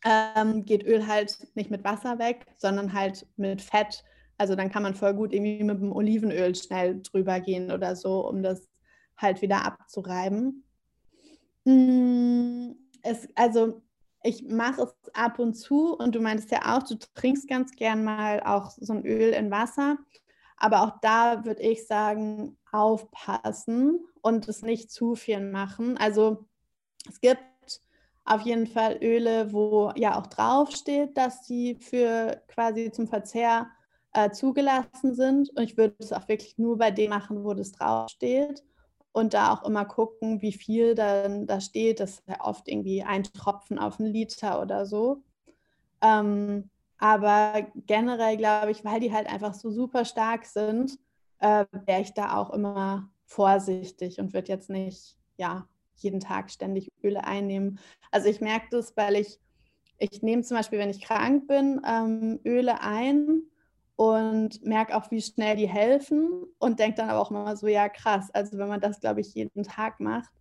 [0.05, 4.03] ähm, geht Öl halt nicht mit Wasser weg, sondern halt mit Fett.
[4.37, 8.27] Also dann kann man voll gut irgendwie mit dem Olivenöl schnell drüber gehen oder so,
[8.27, 8.67] um das
[9.17, 10.63] halt wieder abzureiben.
[11.67, 13.81] Hm, es, also
[14.23, 18.05] ich mache es ab und zu und du meintest ja auch, du trinkst ganz gern
[18.05, 19.97] mal auch so ein Öl in Wasser.
[20.55, 25.97] Aber auch da würde ich sagen, aufpassen und es nicht zu viel machen.
[25.97, 26.45] Also
[27.09, 27.41] es gibt
[28.23, 33.69] auf jeden Fall Öle, wo ja auch draufsteht, dass sie für quasi zum Verzehr
[34.13, 35.49] äh, zugelassen sind.
[35.49, 38.63] Und ich würde es auch wirklich nur bei dem machen, wo das draufsteht
[39.17, 41.99] und da auch immer gucken, wie viel dann da steht.
[41.99, 45.23] Das ist ja oft irgendwie ein Tropfen auf einen Liter oder so.
[46.01, 50.99] Ähm, aber generell glaube ich, weil die halt einfach so super stark sind,
[51.39, 56.91] äh, wäre ich da auch immer vorsichtig und würde jetzt nicht, ja, jeden Tag ständig
[57.03, 57.79] Öle einnehmen.
[58.11, 59.39] Also ich merke das, weil ich,
[59.97, 63.41] ich nehme zum Beispiel, wenn ich krank bin, ähm, Öle ein
[63.97, 67.89] und merke auch, wie schnell die helfen und denke dann aber auch immer so, ja
[67.89, 70.31] krass, also wenn man das, glaube ich, jeden Tag macht.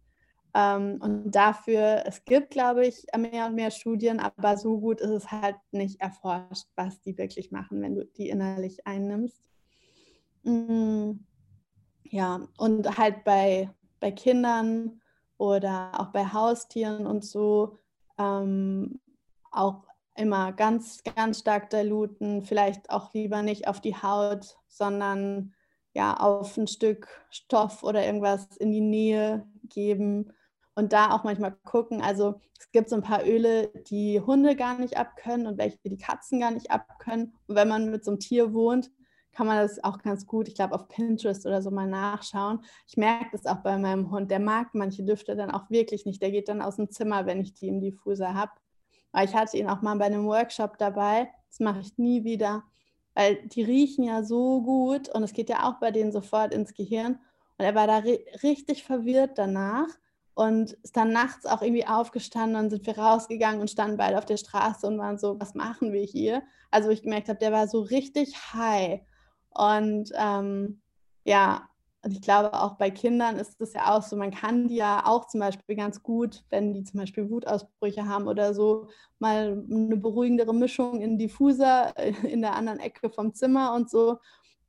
[0.55, 5.11] Ähm, und dafür, es gibt, glaube ich, mehr und mehr Studien, aber so gut ist
[5.11, 9.41] es halt nicht erforscht, was die wirklich machen, wenn du die innerlich einnimmst.
[10.43, 11.13] Mm,
[12.05, 15.01] ja, und halt bei, bei Kindern
[15.39, 17.79] oder auch bei Haustieren und so
[18.19, 19.01] ähm,
[19.51, 19.87] auch
[20.17, 25.55] immer ganz, ganz stark diluten, vielleicht auch lieber nicht auf die Haut, sondern
[25.95, 30.33] ja auf ein Stück Stoff oder irgendwas in die Nähe geben
[30.75, 32.03] und da auch manchmal gucken.
[32.03, 35.97] Also es gibt so ein paar Öle, die Hunde gar nicht abkönnen und welche die
[35.97, 37.35] Katzen gar nicht abkönnen.
[37.47, 38.91] Und wenn man mit so einem Tier wohnt,
[39.33, 42.61] kann man das auch ganz gut, ich glaube, auf Pinterest oder so mal nachschauen.
[42.87, 44.31] Ich merke das auch bei meinem Hund.
[44.31, 46.23] Der mag manche Düfte dann auch wirklich nicht.
[46.23, 48.53] Der geht dann aus dem Zimmer, wenn ich die im Diffuser habe.
[49.23, 51.29] Ich hatte ihn auch mal bei einem Workshop dabei.
[51.49, 52.65] Das mache ich nie wieder,
[53.15, 56.75] weil die riechen ja so gut und es geht ja auch bei denen sofort ins
[56.75, 57.19] Gehirn.
[57.59, 58.03] Und er war da
[58.43, 59.89] richtig verwirrt danach
[60.35, 64.27] und ist dann nachts auch irgendwie aufgestanden und sind wir rausgegangen und standen beide auf
[64.27, 66.43] der Straße und waren so, was machen wir hier?
[66.71, 69.01] Also ich gemerkt habe, der war so richtig high
[69.49, 70.83] und ähm,
[71.25, 71.71] ja,
[72.07, 75.05] und ich glaube, auch bei Kindern ist es ja auch so, man kann die ja
[75.07, 78.87] auch zum Beispiel ganz gut, wenn die zum Beispiel Wutausbrüche haben oder so,
[79.19, 84.19] mal eine beruhigendere Mischung in Diffuser äh, in der anderen Ecke vom Zimmer und so.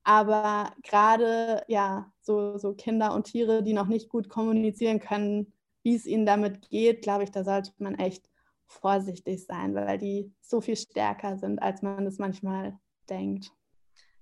[0.03, 5.93] Aber gerade ja, so, so Kinder und Tiere, die noch nicht gut kommunizieren können, wie
[5.93, 8.27] es ihnen damit geht, glaube ich, da sollte man echt
[8.65, 12.79] vorsichtig sein, weil die so viel stärker sind, als man es manchmal
[13.11, 13.51] denkt.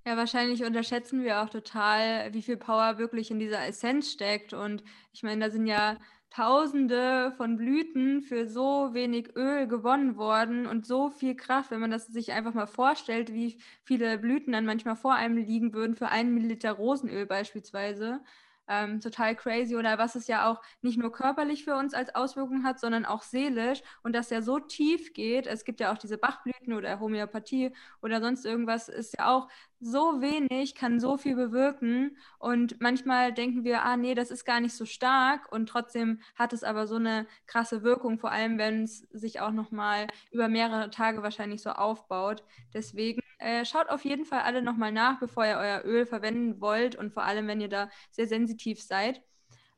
[0.05, 4.53] Ja, wahrscheinlich unterschätzen wir auch total, wie viel Power wirklich in dieser Essenz steckt.
[4.53, 4.83] Und
[5.13, 5.97] ich meine, da sind ja
[6.29, 11.91] Tausende von Blüten für so wenig Öl gewonnen worden und so viel Kraft, wenn man
[11.91, 16.09] das sich einfach mal vorstellt, wie viele Blüten dann manchmal vor einem liegen würden für
[16.09, 18.19] einen Milliliter Rosenöl beispielsweise
[18.67, 22.63] ähm, total crazy oder was es ja auch nicht nur körperlich für uns als Auswirkung
[22.63, 25.45] hat, sondern auch seelisch und das ja so tief geht.
[25.47, 29.47] Es gibt ja auch diese Bachblüten oder Homöopathie oder sonst irgendwas, ist ja auch
[29.79, 34.59] so wenig, kann so viel bewirken und manchmal denken wir, ah nee, das ist gar
[34.59, 38.83] nicht so stark und trotzdem hat es aber so eine krasse Wirkung, vor allem wenn
[38.83, 42.43] es sich auch nochmal über mehrere Tage wahrscheinlich so aufbaut.
[42.73, 46.95] Deswegen äh, schaut auf jeden Fall alle nochmal nach, bevor ihr euer Öl verwenden wollt
[46.95, 49.21] und vor allem, wenn ihr da sehr sensitiv seid.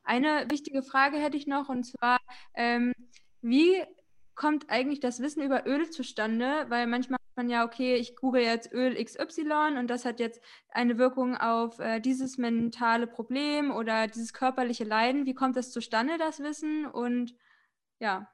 [0.04, 2.18] Eine wichtige Frage hätte ich noch und zwar,
[2.54, 2.92] ähm,
[3.42, 3.82] wie
[4.34, 6.66] kommt eigentlich das Wissen über Öl zustande?
[6.68, 10.98] Weil manchmal man ja, okay, ich google jetzt Öl XY und das hat jetzt eine
[10.98, 15.24] Wirkung auf äh, dieses mentale Problem oder dieses körperliche Leiden.
[15.24, 16.84] Wie kommt das zustande, das Wissen?
[16.84, 17.34] Und
[18.00, 18.30] ja,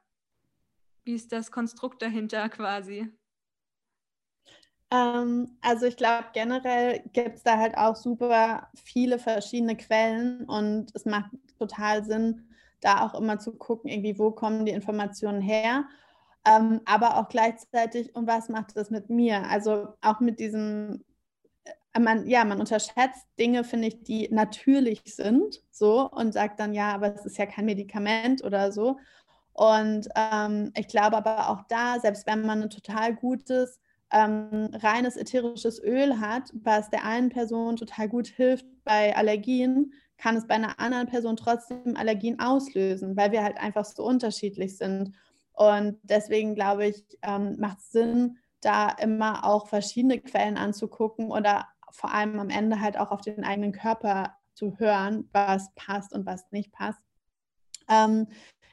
[1.05, 3.07] wie ist das Konstrukt dahinter quasi?
[4.91, 10.91] Ähm, also ich glaube, generell gibt es da halt auch super viele verschiedene Quellen und
[10.93, 12.49] es macht total Sinn,
[12.81, 15.85] da auch immer zu gucken, irgendwie, wo kommen die Informationen her.
[16.45, 19.49] Ähm, aber auch gleichzeitig, und was macht das mit mir?
[19.49, 21.03] Also auch mit diesem,
[21.93, 26.73] äh, man, ja, man unterschätzt Dinge, finde ich, die natürlich sind, so und sagt dann,
[26.73, 28.97] ja, aber es ist ja kein Medikament oder so.
[29.53, 33.79] Und ähm, ich glaube aber auch da, selbst wenn man ein total gutes
[34.11, 40.35] ähm, reines ätherisches Öl hat, was der einen Person total gut hilft bei Allergien, kann
[40.37, 45.11] es bei einer anderen Person trotzdem Allergien auslösen, weil wir halt einfach so unterschiedlich sind.
[45.55, 51.67] Und deswegen glaube ich, ähm, macht es Sinn, da immer auch verschiedene Quellen anzugucken oder
[51.91, 56.25] vor allem am Ende halt auch auf den eigenen Körper zu hören, was passt und
[56.25, 56.99] was nicht passt.
[57.87, 58.27] Ähm,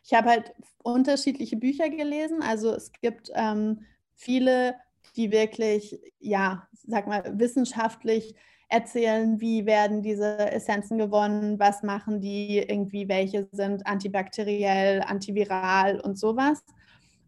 [0.05, 2.43] ich habe halt unterschiedliche Bücher gelesen.
[2.43, 4.75] Also es gibt ähm, viele
[5.17, 8.35] die wirklich, ja, sag mal, wissenschaftlich
[8.73, 16.19] erzählen, wie werden diese Essenzen gewonnen, was machen die, irgendwie welche sind antibakteriell, antiviral und
[16.19, 16.65] sowas.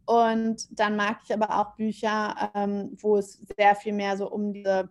[0.07, 4.53] Und dann mag ich aber auch Bücher, ähm, wo es sehr viel mehr so um
[4.55, 4.88] diese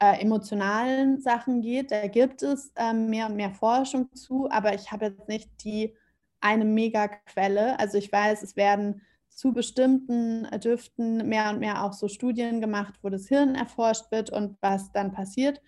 [0.00, 1.90] äh, emotionalen Sachen geht.
[1.90, 5.94] Da gibt es ähm, mehr und mehr Forschung zu, aber ich habe jetzt nicht die
[6.40, 7.78] eine Megaquelle.
[7.78, 9.02] Also ich weiß, es werden
[9.38, 14.30] zu bestimmten Düften mehr und mehr auch so Studien gemacht, wo das Hirn erforscht wird
[14.30, 15.62] und was dann passiert.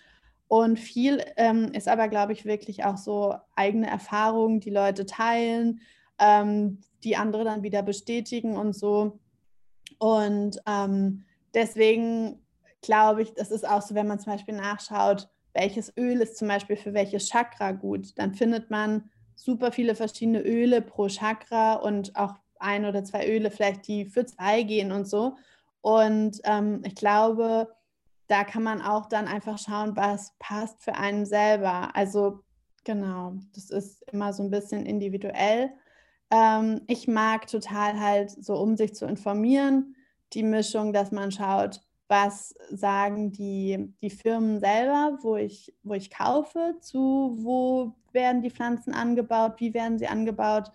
[0.49, 5.83] Und viel ähm, ist aber, glaube ich, wirklich auch so eigene Erfahrungen, die Leute teilen,
[6.19, 9.21] ähm, die andere dann wieder bestätigen und so.
[9.99, 12.45] Und ähm, deswegen
[12.83, 16.49] glaube ich, das ist auch so, wenn man zum Beispiel nachschaut, welches Öl ist zum
[16.49, 22.17] Beispiel für welches Chakra gut, dann findet man super viele verschiedene Öle pro Chakra und
[22.17, 25.37] auch ein oder zwei Öle vielleicht, die für zwei gehen und so.
[25.81, 27.69] Und ähm, ich glaube,
[28.27, 31.95] da kann man auch dann einfach schauen, was passt für einen selber.
[31.97, 32.45] Also
[32.85, 35.71] genau, das ist immer so ein bisschen individuell.
[36.31, 39.97] Ähm, ich mag total halt so, um sich zu informieren,
[40.33, 46.11] die Mischung, dass man schaut, was sagen die, die Firmen selber, wo ich, wo ich
[46.11, 50.71] kaufe, zu wo werden die Pflanzen angebaut, wie werden sie angebaut,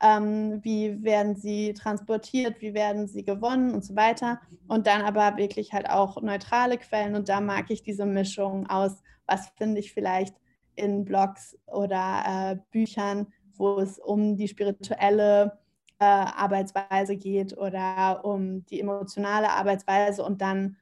[0.00, 4.40] ähm, wie werden sie transportiert, wie werden sie gewonnen und so weiter.
[4.68, 7.14] Und dann aber wirklich halt auch neutrale Quellen.
[7.14, 10.34] Und da mag ich diese Mischung aus, was finde ich vielleicht
[10.76, 13.26] in Blogs oder äh, Büchern,
[13.56, 15.58] wo es um die spirituelle
[15.98, 20.76] äh, Arbeitsweise geht oder um die emotionale Arbeitsweise und dann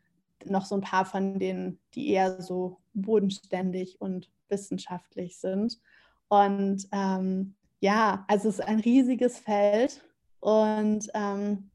[0.45, 5.81] noch so ein paar von denen, die eher so bodenständig und wissenschaftlich sind.
[6.29, 10.03] Und ähm, ja, also es ist ein riesiges Feld
[10.41, 11.71] und ähm,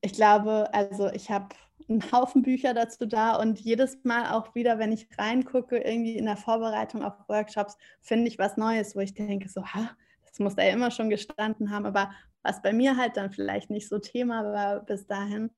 [0.00, 1.54] ich glaube, also ich habe
[1.88, 6.26] einen Haufen Bücher dazu da und jedes Mal auch wieder, wenn ich reingucke, irgendwie in
[6.26, 9.90] der Vorbereitung auf Workshops, finde ich was Neues, wo ich denke, so, ha,
[10.26, 12.10] das muss da ja immer schon gestanden haben, aber
[12.42, 15.50] was bei mir halt dann vielleicht nicht so Thema war bis dahin.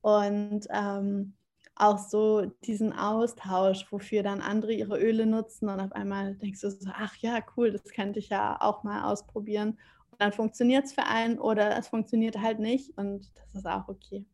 [0.00, 1.34] Und ähm,
[1.82, 6.70] auch so diesen Austausch, wofür dann andere ihre Öle nutzen und auf einmal denkst du
[6.70, 9.70] so, ach ja, cool, das könnte ich ja auch mal ausprobieren.
[10.10, 13.88] Und dann funktioniert es für einen oder es funktioniert halt nicht und das ist auch
[13.88, 14.24] okay.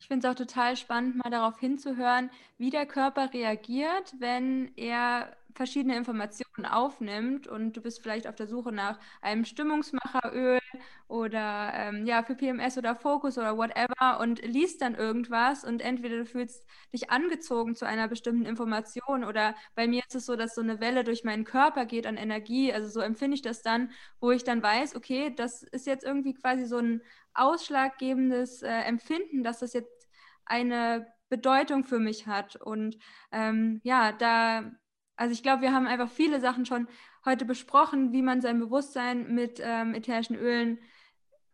[0.00, 5.36] Ich finde es auch total spannend, mal darauf hinzuhören, wie der Körper reagiert, wenn er
[5.54, 10.60] verschiedene Informationen aufnimmt und du bist vielleicht auf der Suche nach einem Stimmungsmacheröl
[11.08, 16.18] oder ähm, ja für PMS oder Fokus oder whatever und liest dann irgendwas und entweder
[16.18, 20.54] du fühlst dich angezogen zu einer bestimmten Information oder bei mir ist es so, dass
[20.54, 23.90] so eine Welle durch meinen Körper geht an Energie, also so empfinde ich das dann,
[24.20, 27.02] wo ich dann weiß, okay, das ist jetzt irgendwie quasi so ein
[27.34, 30.08] ausschlaggebendes äh, Empfinden, dass das jetzt
[30.44, 32.56] eine Bedeutung für mich hat.
[32.56, 32.98] Und
[33.32, 34.70] ähm, ja, da
[35.16, 36.88] also ich glaube, wir haben einfach viele Sachen schon
[37.24, 40.78] heute besprochen, wie man sein Bewusstsein mit ähm, ätherischen Ölen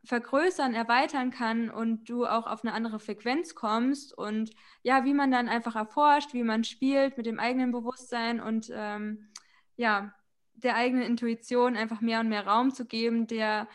[0.05, 4.51] vergrößern, erweitern kann und du auch auf eine andere Frequenz kommst und
[4.83, 9.29] ja, wie man dann einfach erforscht, wie man spielt mit dem eigenen Bewusstsein und ähm,
[9.77, 10.15] ja,
[10.55, 13.69] der eigenen Intuition einfach mehr und mehr Raum zu geben, der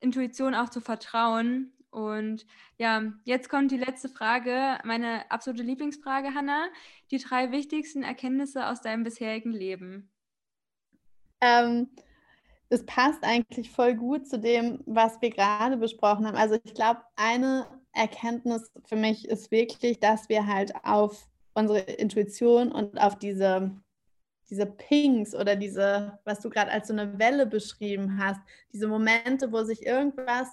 [0.00, 2.46] Intuition auch zu vertrauen und
[2.78, 6.68] ja, jetzt kommt die letzte Frage, meine absolute Lieblingsfrage, Hanna.
[7.10, 10.10] Die drei wichtigsten Erkenntnisse aus deinem bisherigen Leben.
[11.42, 11.90] Ähm,
[12.70, 16.36] das passt eigentlich voll gut zu dem, was wir gerade besprochen haben.
[16.36, 22.72] Also ich glaube, eine Erkenntnis für mich ist wirklich, dass wir halt auf unsere Intuition
[22.72, 23.70] und auf diese,
[24.48, 28.40] diese Pings oder diese, was du gerade als so eine Welle beschrieben hast,
[28.72, 30.48] diese Momente, wo sich irgendwas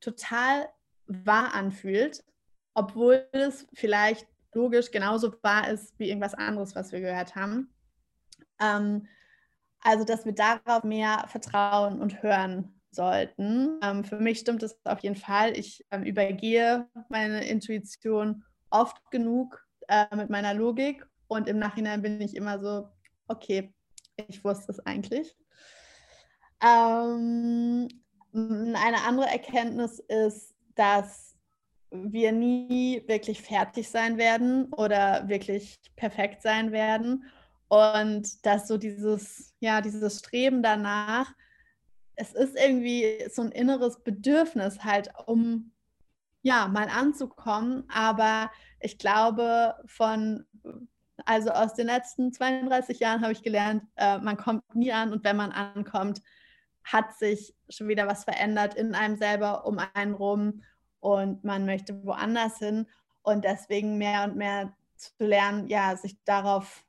[0.00, 0.68] total
[1.06, 2.24] wahr anfühlt,
[2.74, 7.72] obwohl es vielleicht logisch genauso wahr ist wie irgendwas anderes, was wir gehört haben.
[8.60, 9.06] Ähm,
[9.80, 13.78] also, dass wir darauf mehr vertrauen und hören sollten.
[13.82, 15.56] Ähm, für mich stimmt es auf jeden Fall.
[15.56, 22.20] Ich ähm, übergehe meine Intuition oft genug äh, mit meiner Logik und im Nachhinein bin
[22.20, 22.88] ich immer so,
[23.28, 23.72] okay,
[24.28, 25.36] ich wusste es eigentlich.
[26.62, 27.88] Ähm,
[28.34, 31.36] eine andere Erkenntnis ist, dass
[31.90, 37.24] wir nie wirklich fertig sein werden oder wirklich perfekt sein werden.
[37.68, 41.34] Und dass so dieses ja dieses Streben danach
[42.18, 45.72] es ist irgendwie so ein inneres Bedürfnis halt um
[46.42, 47.84] ja mal anzukommen.
[47.88, 48.50] Aber
[48.80, 50.44] ich glaube von
[51.24, 55.24] also aus den letzten 32 Jahren habe ich gelernt äh, man kommt nie an und
[55.24, 56.22] wenn man ankommt
[56.92, 60.62] hat sich schon wieder was verändert in einem selber, um einen rum
[61.00, 62.86] und man möchte woanders hin
[63.22, 66.84] und deswegen mehr und mehr zu lernen, ja, sich darauf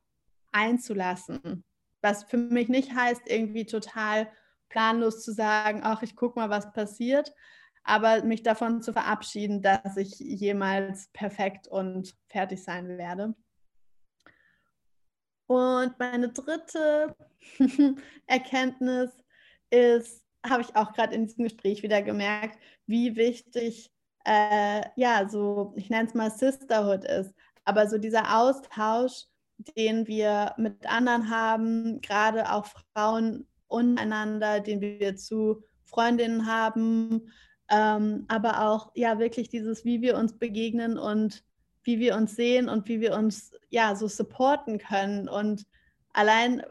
[0.51, 1.63] einzulassen.
[2.01, 4.31] Was für mich nicht heißt, irgendwie total
[4.69, 7.33] planlos zu sagen, ach, ich gucke mal, was passiert,
[7.83, 13.35] aber mich davon zu verabschieden, dass ich jemals perfekt und fertig sein werde.
[15.47, 17.15] Und meine dritte
[18.27, 19.11] Erkenntnis
[19.69, 23.91] ist, habe ich auch gerade in diesem Gespräch wieder gemerkt, wie wichtig,
[24.25, 27.33] äh, ja, so, ich nenne es mal Sisterhood ist.
[27.65, 29.25] Aber so dieser Austausch,
[29.77, 37.31] den wir mit anderen haben, gerade auch Frauen untereinander, den wir zu Freundinnen haben,
[37.69, 41.43] ähm, aber auch ja wirklich dieses, wie wir uns begegnen und
[41.83, 45.65] wie wir uns sehen und wie wir uns ja so supporten können und
[46.13, 46.63] allein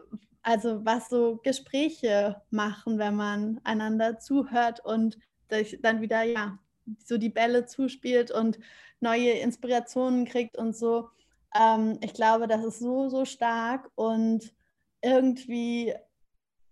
[0.49, 5.19] also was so Gespräche machen, wenn man einander zuhört und
[5.51, 6.59] dann wieder ja
[7.05, 8.59] so die Bälle zuspielt und
[8.99, 11.11] neue Inspirationen kriegt und so.
[11.55, 14.55] Ähm, ich glaube, das ist so, so stark und
[15.03, 15.93] irgendwie,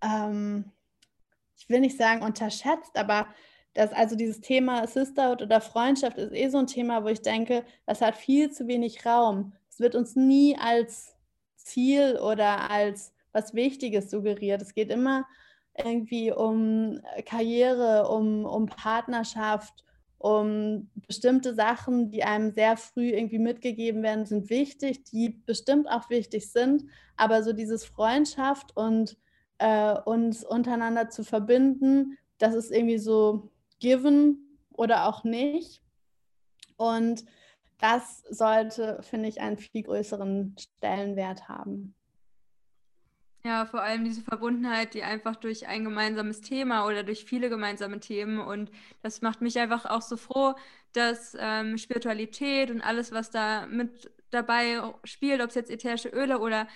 [0.00, 0.72] ähm,
[1.58, 3.26] ich will nicht sagen unterschätzt, aber
[3.74, 7.62] das, also dieses Thema Sisterhood oder Freundschaft ist eh so ein Thema, wo ich denke,
[7.84, 9.52] das hat viel zu wenig Raum.
[9.68, 11.14] Es wird uns nie als
[11.56, 14.62] Ziel oder als was Wichtiges suggeriert.
[14.62, 15.26] Es geht immer
[15.76, 19.84] irgendwie um Karriere, um, um Partnerschaft,
[20.16, 26.08] um bestimmte Sachen, die einem sehr früh irgendwie mitgegeben werden, sind wichtig, die bestimmt auch
[26.08, 26.84] wichtig sind.
[27.16, 29.18] Aber so dieses Freundschaft und
[29.58, 35.82] äh, uns untereinander zu verbinden, das ist irgendwie so given oder auch nicht.
[36.76, 37.24] Und
[37.78, 41.94] das sollte, finde ich, einen viel größeren Stellenwert haben.
[43.46, 48.00] Ja, vor allem diese Verbundenheit, die einfach durch ein gemeinsames Thema oder durch viele gemeinsame
[48.00, 48.40] Themen.
[48.40, 48.72] Und
[49.02, 50.54] das macht mich einfach auch so froh,
[50.92, 56.40] dass ähm, Spiritualität und alles, was da mit dabei spielt, ob es jetzt ätherische Öle
[56.40, 56.66] oder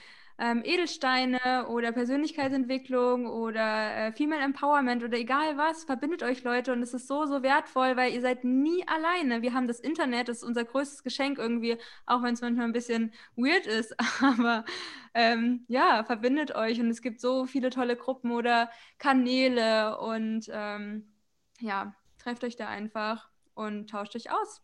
[0.41, 6.83] ähm, Edelsteine oder Persönlichkeitsentwicklung oder äh, Female Empowerment oder egal was, verbindet euch Leute und
[6.83, 9.43] es ist so, so wertvoll, weil ihr seid nie alleine.
[9.43, 11.77] Wir haben das Internet, das ist unser größtes Geschenk irgendwie,
[12.07, 14.65] auch wenn es manchmal ein bisschen weird ist, aber
[15.13, 21.13] ähm, ja, verbindet euch und es gibt so viele tolle Gruppen oder Kanäle und ähm,
[21.61, 24.63] ja, trefft euch da einfach und tauscht euch aus.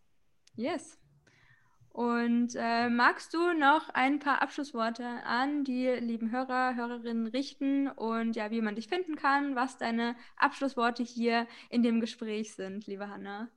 [0.55, 0.97] Yes.
[1.97, 8.35] Und äh, magst du noch ein paar Abschlussworte an die lieben Hörer, Hörerinnen richten und
[8.35, 13.09] ja, wie man dich finden kann, was deine Abschlussworte hier in dem Gespräch sind, liebe
[13.09, 13.49] Hanna?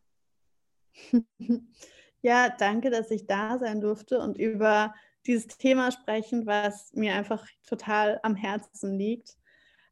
[2.23, 4.95] Ja, danke, dass ich da sein durfte und über
[5.27, 9.39] dieses Thema sprechen, was mir einfach total am Herzen liegt.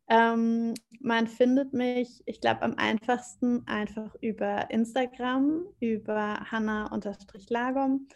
[0.08, 8.08] Ähm, man findet mich, ich glaube, am einfachsten einfach über Instagram, über hanna-lagom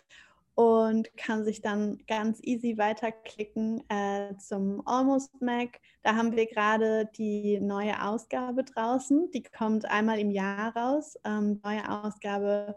[0.54, 5.80] und kann sich dann ganz easy weiterklicken äh, zum Almost Mac.
[6.02, 9.30] Da haben wir gerade die neue Ausgabe draußen.
[9.30, 11.18] Die kommt einmal im Jahr raus.
[11.24, 12.76] Ähm, neue Ausgabe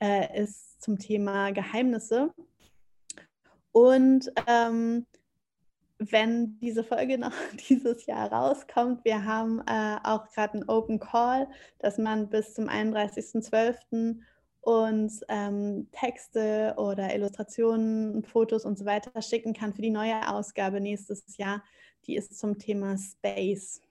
[0.00, 2.32] äh, ist zum Thema Geheimnisse.
[3.72, 5.06] Und ähm,
[5.98, 7.32] wenn diese Folge noch
[7.68, 12.68] dieses Jahr rauskommt, wir haben äh, auch gerade einen Open Call, dass man bis zum
[12.68, 14.20] 31.12.
[14.60, 20.80] uns ähm, Texte oder Illustrationen, Fotos und so weiter schicken kann für die neue Ausgabe
[20.80, 21.62] nächstes Jahr.
[22.06, 23.82] Die ist zum Thema Space.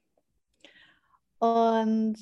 [1.39, 2.15] Und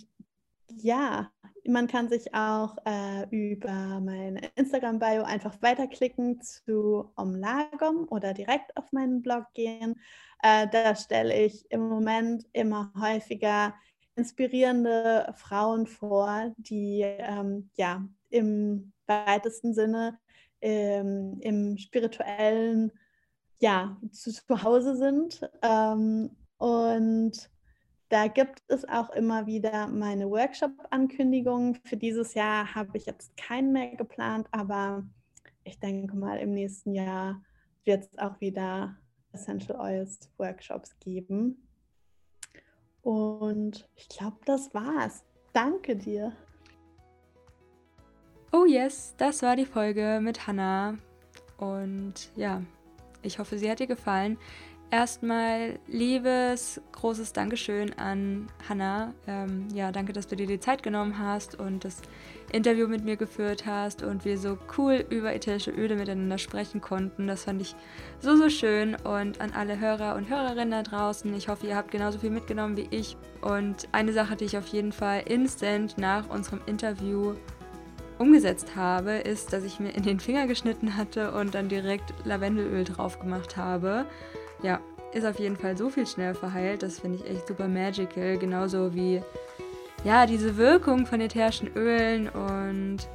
[0.67, 1.31] ja,
[1.67, 8.91] man kann sich auch äh, über meine Instagram-Bio einfach weiterklicken zu Omlagom oder direkt auf
[8.91, 9.99] meinen Blog gehen.
[10.43, 13.73] Äh, da stelle ich im Moment immer häufiger
[14.15, 20.17] inspirierende Frauen vor, die ähm, ja im weitesten Sinne
[20.61, 22.91] ähm, im spirituellen
[23.59, 27.49] ja zu, zu Hause sind ähm, und
[28.09, 31.75] da gibt es auch immer wieder meine Workshop-Ankündigungen.
[31.85, 35.03] Für dieses Jahr habe ich jetzt keinen mehr geplant, aber
[35.63, 37.41] ich denke mal, im nächsten Jahr
[37.83, 38.95] wird es auch wieder
[39.33, 41.67] Essential Oils Workshops geben.
[43.01, 45.23] Und ich glaube, das war's.
[45.53, 46.31] Danke dir.
[48.51, 50.97] Oh yes, das war die Folge mit Hannah.
[51.57, 52.63] Und ja,
[53.21, 54.37] ich hoffe, sie hat dir gefallen.
[54.91, 59.13] Erstmal liebes, großes Dankeschön an Hannah.
[59.27, 62.01] Ähm, ja, danke, dass du dir die Zeit genommen hast und das
[62.51, 67.25] Interview mit mir geführt hast und wir so cool über ätherische Öle miteinander sprechen konnten.
[67.25, 67.75] Das fand ich
[68.19, 68.95] so, so schön.
[68.95, 72.77] Und an alle Hörer und Hörerinnen da draußen, ich hoffe, ihr habt genauso viel mitgenommen
[72.77, 73.17] wie ich.
[73.41, 77.33] Und eine Sache, die ich auf jeden Fall instant nach unserem Interview
[78.19, 82.83] umgesetzt habe, ist, dass ich mir in den Finger geschnitten hatte und dann direkt Lavendelöl
[82.83, 84.05] drauf gemacht habe
[84.65, 84.79] ja,
[85.13, 86.83] ist auf jeden Fall so viel schnell verheilt.
[86.83, 88.37] Das finde ich echt super magical.
[88.37, 89.21] Genauso wie
[90.03, 93.07] ja, diese Wirkung von ätherischen Ölen und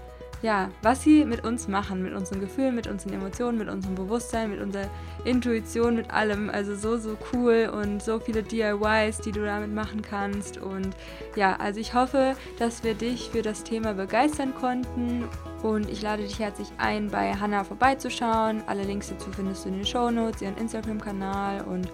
[0.43, 4.51] ja, was sie mit uns machen, mit unseren Gefühlen, mit unseren Emotionen, mit unserem Bewusstsein,
[4.51, 4.89] mit unserer
[5.25, 6.49] Intuition, mit allem.
[6.49, 10.57] Also so, so cool und so viele DIYs, die du damit machen kannst.
[10.57, 10.97] Und
[11.37, 15.29] ja, also ich hoffe, dass wir dich für das Thema begeistern konnten.
[15.63, 18.63] Und ich lade dich herzlich ein, bei Hannah vorbeizuschauen.
[18.67, 21.93] Alle Links dazu findest du in den Show Notes, ihren Instagram-Kanal und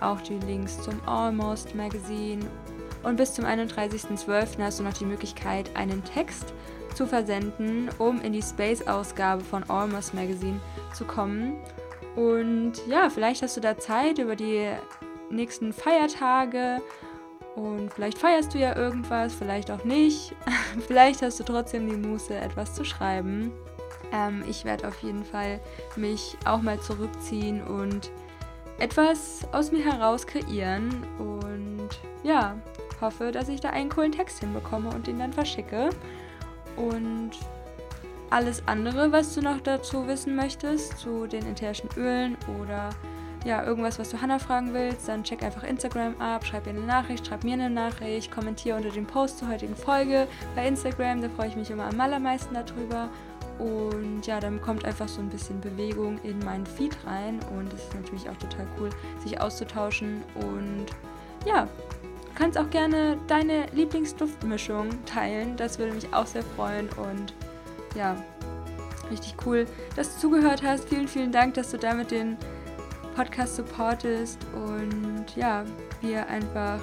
[0.00, 2.46] auch die Links zum Almost Magazine
[3.02, 4.62] Und bis zum 31.12.
[4.62, 6.52] hast du noch die Möglichkeit, einen Text
[6.94, 10.60] zu versenden, um in die Space-Ausgabe von Almost Magazine
[10.94, 11.56] zu kommen.
[12.16, 14.68] Und ja, vielleicht hast du da Zeit über die
[15.30, 16.80] nächsten Feiertage
[17.58, 20.32] und vielleicht feierst du ja irgendwas, vielleicht auch nicht.
[20.86, 23.50] vielleicht hast du trotzdem die Muße, etwas zu schreiben.
[24.12, 25.60] Ähm, ich werde auf jeden Fall
[25.96, 28.12] mich auch mal zurückziehen und
[28.78, 31.04] etwas aus mir heraus kreieren.
[31.18, 31.88] Und
[32.22, 32.56] ja,
[33.00, 35.90] hoffe, dass ich da einen coolen Text hinbekomme und den dann verschicke.
[36.76, 37.32] Und
[38.30, 42.90] alles andere, was du noch dazu wissen möchtest, zu den ätherischen Ölen oder
[43.44, 46.80] ja, irgendwas, was du Hannah fragen willst, dann check einfach Instagram ab, schreib ihr eine
[46.80, 51.28] Nachricht, schreib mir eine Nachricht, kommentiere unter dem Post zur heutigen Folge bei Instagram, da
[51.28, 53.08] freue ich mich immer am allermeisten darüber.
[53.58, 57.82] Und ja, dann kommt einfach so ein bisschen Bewegung in meinen Feed rein und es
[57.82, 58.90] ist natürlich auch total cool,
[59.24, 60.22] sich auszutauschen.
[60.36, 60.86] Und
[61.44, 61.66] ja,
[62.36, 67.34] kannst auch gerne deine Lieblingsduftmischung teilen, das würde mich auch sehr freuen und
[67.96, 68.16] ja,
[69.10, 69.66] richtig cool,
[69.96, 70.88] dass du zugehört hast.
[70.88, 72.36] Vielen, vielen Dank, dass du damit den
[73.18, 75.64] Podcast supportest und ja,
[76.00, 76.78] wir einfach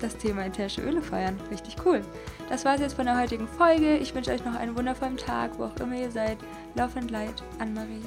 [0.00, 1.38] das Thema ätherische Öle feiern.
[1.48, 2.02] Richtig cool.
[2.48, 3.96] Das war es jetzt von der heutigen Folge.
[3.98, 6.38] Ich wünsche euch noch einen wundervollen Tag, wo auch immer ihr seid.
[6.74, 8.02] Lauf and Light, Anne-Marie.